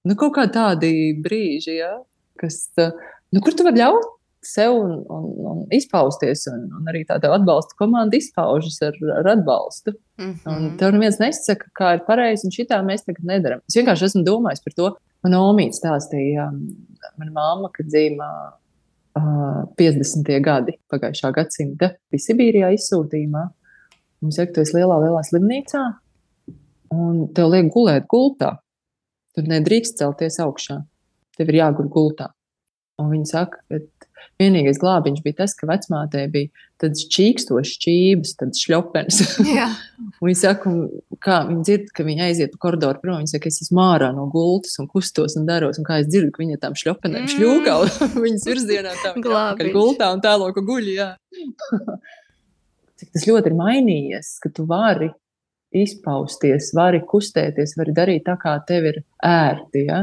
Nu, 0.07 0.17
kaut 0.21 0.35
kā 0.39 0.47
tādi 0.53 1.13
brīži, 1.21 1.77
ja? 1.81 1.99
kas, 2.41 2.63
nu, 2.77 3.43
kur 3.45 3.57
tu 3.57 3.67
vari 3.67 3.83
ļaut 3.83 4.17
sev 4.41 4.73
un, 4.73 4.93
un, 5.13 5.25
un 5.51 5.59
izpausties, 5.77 6.47
un, 6.49 6.63
un 6.79 6.89
arī 6.89 7.03
tāda 7.09 7.29
atbalsta 7.37 7.77
komanda 7.77 8.17
izpaužas 8.17 8.79
ar, 8.87 8.97
ar 9.19 9.29
atbalstu. 9.35 9.93
Mm 10.21 10.31
-hmm. 10.33 10.55
Un 10.57 10.77
tev 10.81 10.95
neviens 10.95 11.19
nesaka, 11.21 11.69
kā 11.77 11.95
ir 11.95 12.07
pareizi, 12.07 12.47
un 12.49 12.57
šitā 12.57 12.81
mēs 12.85 13.05
tagad 13.05 13.25
nedaram. 13.25 13.61
Es 13.69 13.77
vienkārši 13.77 14.05
esmu 14.09 14.25
domājis 14.25 14.65
par 14.65 14.73
to. 14.77 14.95
Man 15.23 15.37
omīte 15.37 15.77
stāstīja, 15.77 16.49
mana 17.19 17.31
mamma, 17.31 17.69
kad 17.73 17.87
dzīvoja 17.87 18.53
50. 19.17 20.29
gadi 20.45 20.77
pagājušā 20.91 21.33
gadsimta 21.35 21.95
Sibīrijā 22.15 22.71
izsūtījumā. 22.77 23.47
Mums 24.21 24.39
ir 24.39 24.51
tas 24.55 24.75
lielā, 24.77 24.99
lielā 25.01 25.23
slimnīcā, 25.25 25.85
un 26.95 27.23
tev 27.35 27.55
liek 27.55 27.71
gulēt 27.73 28.07
gultā. 28.11 28.59
Tur 29.35 29.47
nedrīkst 29.49 29.97
celties 30.01 30.37
augšā. 30.43 30.81
Tev 31.39 31.53
ir 31.53 31.61
jāguļ 31.63 31.89
gultā. 31.93 32.29
Un 33.01 33.09
viņi 33.15 33.31
saka, 33.31 33.63
ka 33.71 34.10
vienīgais 34.41 34.81
glābiņš 34.83 35.23
bija 35.25 35.39
tas, 35.43 35.55
ka 35.59 35.69
vecmātei 35.71 36.27
bija 36.33 36.67
tādas 36.81 37.05
čīkstošas 37.13 37.81
čības, 37.83 38.35
tādas 38.41 38.63
šļopenes. 38.65 39.21
viņi 40.25 40.37
saka, 40.41 40.73
kā 41.23 41.41
viņi 41.49 41.65
dzird, 41.69 41.93
ka 41.97 42.07
viņi 42.07 42.27
aiziet 42.27 42.55
pa 42.55 42.63
koridoru 42.67 43.03
prom. 43.03 43.21
Viņi 43.21 43.35
saka, 43.35 43.53
es 43.53 43.63
esmu 43.67 43.85
ārā 43.85 44.11
no 44.17 44.27
gultas 44.33 44.79
un 44.83 44.89
kustos 44.91 45.37
un 45.41 45.49
daros, 45.49 45.81
un 45.81 45.89
kā 45.89 46.01
es 46.03 46.11
dzirdu, 46.11 46.33
ka 46.35 46.45
viņi 46.45 46.61
tam 46.63 46.77
šļopenēm 46.79 47.27
mm. 47.27 47.33
šļūkā 47.37 47.79
viņas 48.27 48.49
virzienā 48.51 48.95
tam 49.05 49.25
gultā 49.77 50.13
un 50.15 50.25
tēlo, 50.25 50.53
ka 50.57 50.65
guļ. 50.65 50.93
Cik 53.01 53.17
tas 53.17 53.27
ļoti 53.29 53.49
ir 53.49 53.57
mainījies, 53.57 54.35
ka 54.43 54.53
tu 54.53 54.67
vari 54.69 55.09
izpausties, 55.77 56.73
vari 56.75 57.01
kustēties, 57.07 57.77
vari 57.79 57.95
darīt 57.97 58.27
tā, 58.27 58.35
kā 58.41 58.57
tev 58.67 58.89
ir 58.91 59.01
ērti. 59.25 59.87
Ja? 59.87 60.03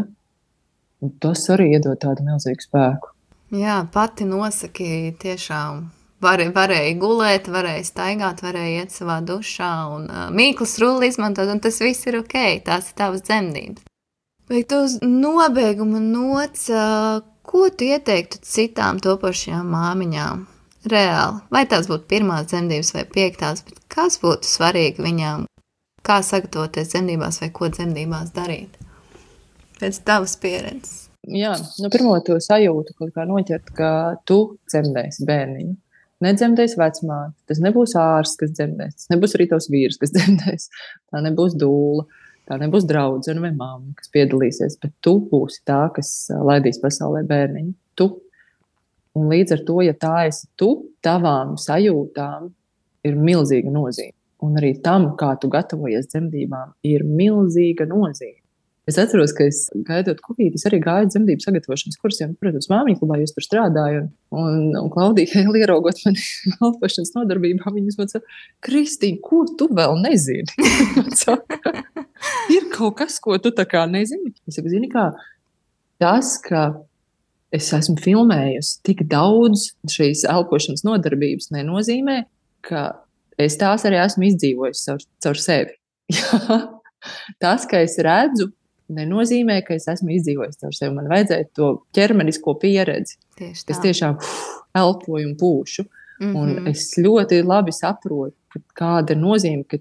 Un 1.03 1.13
tas 1.21 1.43
arī 1.53 1.73
iedod 1.75 1.99
tādu 2.01 2.25
milzīgu 2.25 2.65
spēku. 2.65 3.16
Jā, 3.55 3.85
pati 3.93 4.25
nosaki 4.27 5.13
tiešām. 5.21 5.85
Var, 6.19 6.41
varēja 6.51 6.95
gulēt, 6.99 7.45
varēja 7.53 7.85
staigāt, 7.87 8.41
varēja 8.43 8.81
iet 8.83 8.91
savā 8.91 9.19
dušā 9.23 9.69
un 9.93 10.09
uh, 10.09 10.25
mīklas 10.33 10.75
rulli 10.81 11.11
izmantot, 11.11 11.47
un 11.53 11.61
tas 11.63 11.77
viss 11.79 12.09
ir 12.09 12.17
ok. 12.19 12.35
Tās 12.65 12.89
ir 12.89 12.97
tavas 12.97 13.23
dzemdības. 13.23 13.85
Bet 14.51 14.73
uz 14.75 14.97
nobeiguma 15.05 16.01
nots, 16.03 16.67
uh, 16.73 17.21
ko 17.47 17.69
tu 17.69 17.87
ieteiktu 17.87 18.41
citām 18.43 18.99
topošajām 19.03 19.71
māmiņām? 19.77 20.45
Reāli, 20.91 21.41
vai 21.51 21.63
tās 21.69 21.87
būtu 21.87 22.07
pirmās 22.09 22.49
dzemdības 22.51 22.93
vai 22.97 23.07
piektās, 23.11 23.63
bet 23.67 23.79
kas 23.91 24.19
būtu 24.23 24.47
svarīgi 24.47 25.03
viņām? 25.03 25.47
Kā 26.03 26.19
sagatavoties 26.23 26.91
dzemdībās 26.95 27.43
vai 27.43 27.53
ko 27.55 27.71
dzemdībās 27.71 28.31
darīt? 28.35 28.79
Pēc 29.79 30.03
tavas 30.07 30.35
pieredzes 30.41 31.06
jā, 31.35 31.53
nu, 31.81 31.89
pirmo 31.93 32.15
to 32.25 32.37
sajūtu, 32.43 32.95
kaut 32.97 33.11
kā 33.15 33.25
noķert, 33.27 33.73
ka 33.75 33.89
tu 34.27 34.39
dzemdēsi 34.69 35.27
bērniņu. 35.27 35.75
Nedzemdēs 36.25 36.73
vecmāte, 36.79 37.35
tas 37.49 37.59
nebūs 37.61 37.93
ārsts, 38.01 38.39
kas 38.39 38.53
dzemdēs, 38.55 38.95
tas 38.95 39.11
nebūs 39.11 39.35
arī 39.37 39.45
tavs 39.51 39.67
vīrs, 39.69 39.99
kas 40.01 40.13
dzemdēs, 40.15 40.69
tā 41.11 41.21
nebūs 41.25 41.57
dūla, 41.61 42.07
tā 42.49 42.57
nebūs 42.61 42.87
draudzene 42.89 43.43
vai 43.43 43.51
mamma, 43.53 43.93
kas 43.99 44.09
piedalīsies, 44.13 44.79
bet 44.81 44.95
tu 45.05 45.17
būsi 45.29 45.61
tā, 45.67 45.83
kas 45.93 46.31
laidīs 46.31 46.81
pasaulē 46.83 47.21
bērniņu. 47.27 47.75
Tu. 47.97 48.09
Un 49.17 49.31
līdz 49.33 49.55
ar 49.55 49.61
to, 49.67 49.77
ja 49.85 49.93
tā 49.97 50.15
esi 50.29 50.45
tu, 50.57 50.71
tavām 51.05 51.55
sajūtām 51.61 52.49
ir 53.07 53.17
milzīga 53.17 53.71
nozīme. 53.73 54.13
Un 54.45 54.57
arī 54.59 54.75
tam, 54.85 55.11
kā 55.17 55.31
tu 55.41 55.49
gatavojies 55.49 56.09
dzemdībām, 56.11 56.75
ir 56.85 57.05
milzīga 57.05 57.87
nozīme. 57.89 58.43
Es 58.87 58.95
atceros, 58.95 59.33
ka 59.35 59.43
es 59.43 59.65
gaidot 59.83 60.21
kukīti, 60.23 60.55
es 60.55 60.63
arī 60.69 60.77
gāju 60.79 61.09
dzemdību 61.11 61.43
sagatavošanas 61.43 61.99
kursiem. 61.99 62.35
Protams, 62.39 62.69
māmiņa 62.71 63.01
klubā 63.01 63.17
jūs 63.19 63.33
tur 63.35 63.43
strādājat. 63.43 64.05
Un, 64.31 64.69
un 64.79 64.87
Klaudija 64.93 65.43
ieraugot 65.43 65.99
mani 66.05 66.23
elpošanas 66.63 67.11
nodarbībā, 67.17 67.73
viņas 67.75 67.99
man 67.99 68.11
saka, 68.13 68.37
Kristīna, 68.63 69.19
ko 69.25 69.41
tu 69.59 69.67
vēl 69.75 69.99
nezini? 70.05 70.69
saka, 71.23 71.73
ir 72.53 72.69
kaut 72.71 72.95
kas, 73.01 73.19
ko 73.23 73.35
tu 73.43 73.51
tā 73.55 73.67
kā 73.67 73.83
nezini. 73.91 74.31
Es 74.47 74.55
saku, 74.55 74.71
zini 74.71 74.87
kā, 74.93 75.09
tas, 75.99 76.37
ka 76.47 76.69
es 77.51 77.67
esmu 77.75 77.97
filmējusi 78.03 78.79
tik 78.87 79.03
daudz 79.11 79.73
šīs 79.91 80.23
elpošanas 80.31 80.87
nodarbības, 80.87 81.51
nenozīmē, 81.55 82.21
ka 82.63 82.87
es 83.35 83.59
tās 83.59 83.83
arī 83.87 83.99
esmu 84.05 84.29
izdzīvojusi 84.31 84.87
caur, 84.87 85.05
caur 85.27 85.43
sevi. 85.43 85.75
Tas, 87.41 87.65
ka 87.69 87.79
es 87.85 87.95
redzu, 88.03 88.49
nenozīmē, 88.93 89.59
ka 89.67 89.75
es 89.77 89.87
esmu 89.91 90.13
izdzīvojis 90.15 90.59
caur 90.61 90.75
sevi. 90.75 90.95
Man 90.95 91.09
vajadzēja 91.11 91.49
to 91.57 91.71
ķermenisko 91.95 92.55
pieredzi. 92.61 93.17
Tieši 93.39 93.65
tā. 93.65 93.75
Es 93.75 93.83
tiešām 93.83 94.17
elpoju 94.77 95.27
un 95.27 95.35
pūšu. 95.39 95.87
Mm 96.19 96.27
-hmm. 96.27 96.37
Un 96.41 96.49
mhm. 96.49 96.67
es 96.67 96.97
ļoti 96.97 97.43
labi 97.45 97.71
saprotu, 97.71 98.61
kāda 98.73 99.11
ir 99.11 99.17
nozīme, 99.21 99.63
ka 99.67 99.77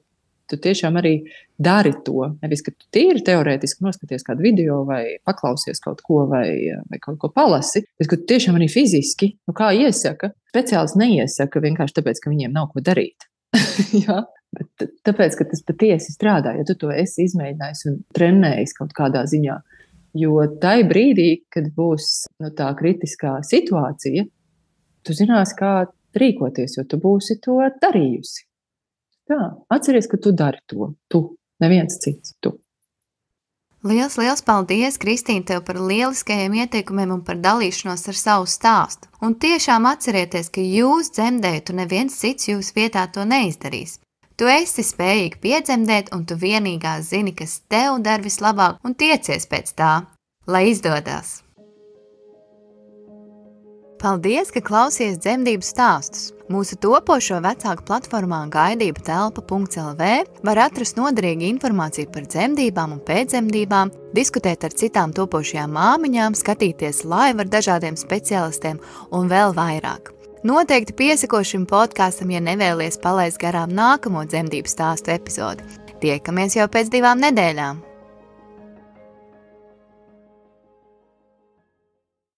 tu 0.51 0.57
tiešām 0.57 0.99
arī 1.01 1.25
dari 1.59 1.92
to. 2.05 2.31
Nevis, 2.42 2.62
ka 2.62 2.71
tu 2.71 2.87
tīri 2.95 3.23
teorētiski 3.27 3.85
noskaties 3.87 4.25
kādu 4.27 4.45
video 4.45 4.85
vai 4.85 5.19
paklausies 5.25 5.81
kaut 5.81 6.03
ko 6.07 6.27
vai, 6.31 6.47
vai 6.90 7.01
kaut 7.03 7.19
ko 7.19 7.29
palasi, 7.35 7.85
bet 7.99 8.11
ka 8.11 8.16
tu 8.16 8.29
tiešām 8.35 8.59
arī 8.59 8.69
fiziski, 8.69 9.33
nu 9.49 9.57
kā 9.57 9.73
iesaka, 9.73 10.31
speciālists 10.53 10.99
neiesaka 11.01 11.62
vienkārši 11.64 11.99
tāpēc, 11.99 12.23
ka 12.23 12.31
viņiem 12.31 12.53
nav 12.53 12.71
ko 12.73 12.85
darīt. 12.85 13.29
ja? 14.07 14.25
Bet 14.57 14.90
tāpēc, 15.07 15.37
ka 15.38 15.47
tas 15.51 15.62
patiesi 15.66 16.14
strādā, 16.14 16.55
ja 16.57 16.64
tu 16.69 16.77
to 16.81 16.90
esi 16.95 17.27
izmēģinājis 17.29 17.85
un 17.90 17.99
trenējis 18.16 18.77
kaut 18.79 18.95
kādā 18.97 19.27
ziņā. 19.29 19.59
Jo 20.16 20.47
tajā 20.62 20.87
brīdī, 20.88 21.29
kad 21.53 21.69
būs 21.77 22.27
nu, 22.40 22.51
tā 22.57 22.71
kritiskā 22.79 23.37
situācija, 23.45 24.25
tu 25.05 25.16
zināsi, 25.16 25.57
kā 25.59 25.73
rīkoties, 26.16 26.79
jo 26.79 26.87
tu 26.88 27.01
būsi 27.03 27.37
to 27.45 27.59
darījusi. 27.83 28.47
Jā, 29.31 29.40
atceries, 29.75 30.07
ka 30.09 30.21
tu 30.23 30.33
dari 30.33 30.62
to. 30.71 30.95
Tu, 31.11 31.21
neviens 31.61 31.99
cits. 32.01 32.37
Tu. 32.40 32.55
Liels, 33.87 34.16
liels 34.19 34.42
paldies, 34.42 34.97
Kristīne, 34.99 35.45
tev 35.47 35.61
par 35.66 35.79
lieliskajiem 35.79 36.55
ieteikumiem 36.62 37.12
un 37.19 37.21
par 37.27 37.38
dalīšanos 37.42 38.07
ar 38.11 38.19
savu 38.19 38.49
stāstu. 38.51 39.11
Un 39.23 39.37
tiešām 39.38 39.87
atcerieties, 39.90 40.49
ka 40.51 40.64
jūs 40.64 41.12
dzemdējat, 41.14 41.71
un 41.71 41.83
neviens 41.83 42.16
cits 42.19 42.49
jūsu 42.49 42.75
vietā 42.79 43.05
to 43.12 43.27
neizdarīs. 43.29 44.01
Tu 44.37 44.44
esi 44.53 44.83
spējīgi 44.85 45.38
piedzemdēt, 45.40 46.12
un 46.12 46.27
tu 46.29 46.37
vienīgā 46.37 46.99
zini, 47.01 47.33
kas 47.33 47.62
tev 47.72 48.03
der 48.05 48.20
vislabāk, 48.20 48.83
un 48.85 48.92
tiecies 48.92 49.49
pēc 49.49 49.72
tā, 49.79 49.92
lai 50.44 50.66
izdodas! 50.75 51.38
Paldies, 53.96 54.51
ka 54.53 54.61
klausies 54.61 55.16
dzemdību 55.25 55.64
stāstus! 55.64 56.35
Mūsu 56.53 56.77
topošo 56.79 57.40
vecāku 57.42 57.87
platformā 57.88 58.42
gaidība 58.53 59.01
telpa.lv 59.09 60.11
var 60.46 60.61
atrast 60.66 61.01
noderīgu 61.01 61.49
informāciju 61.49 62.12
par 62.12 62.29
dzemdībām 62.29 62.92
un 62.99 63.01
pēcdzemdībām, 63.09 63.94
diskutēt 64.14 64.68
ar 64.68 64.77
citām 64.77 65.16
topošajām 65.16 65.72
māmiņām, 65.79 66.37
skatīties 66.37 67.07
live 67.09 67.40
ar 67.46 67.51
dažādiem 67.57 67.96
specialistiem 67.96 68.85
un 69.16 69.33
vēl 69.33 69.57
vairāk. 69.57 70.12
Noteikti 70.44 70.92
piesako 70.92 71.40
šim 71.44 71.64
podkāstam, 71.70 72.31
ja 72.35 72.42
nevēlies 72.44 73.01
palaist 73.01 73.40
garām 73.40 73.72
nākamo 73.72 74.27
dzemdību 74.29 74.68
stāstu 74.68 75.14
epizodi. 75.14 75.64
Tiekamies 76.03 76.59
jau 76.59 76.68
pēc 76.68 76.92
divām 76.92 77.22
nedēļām! 77.25 77.86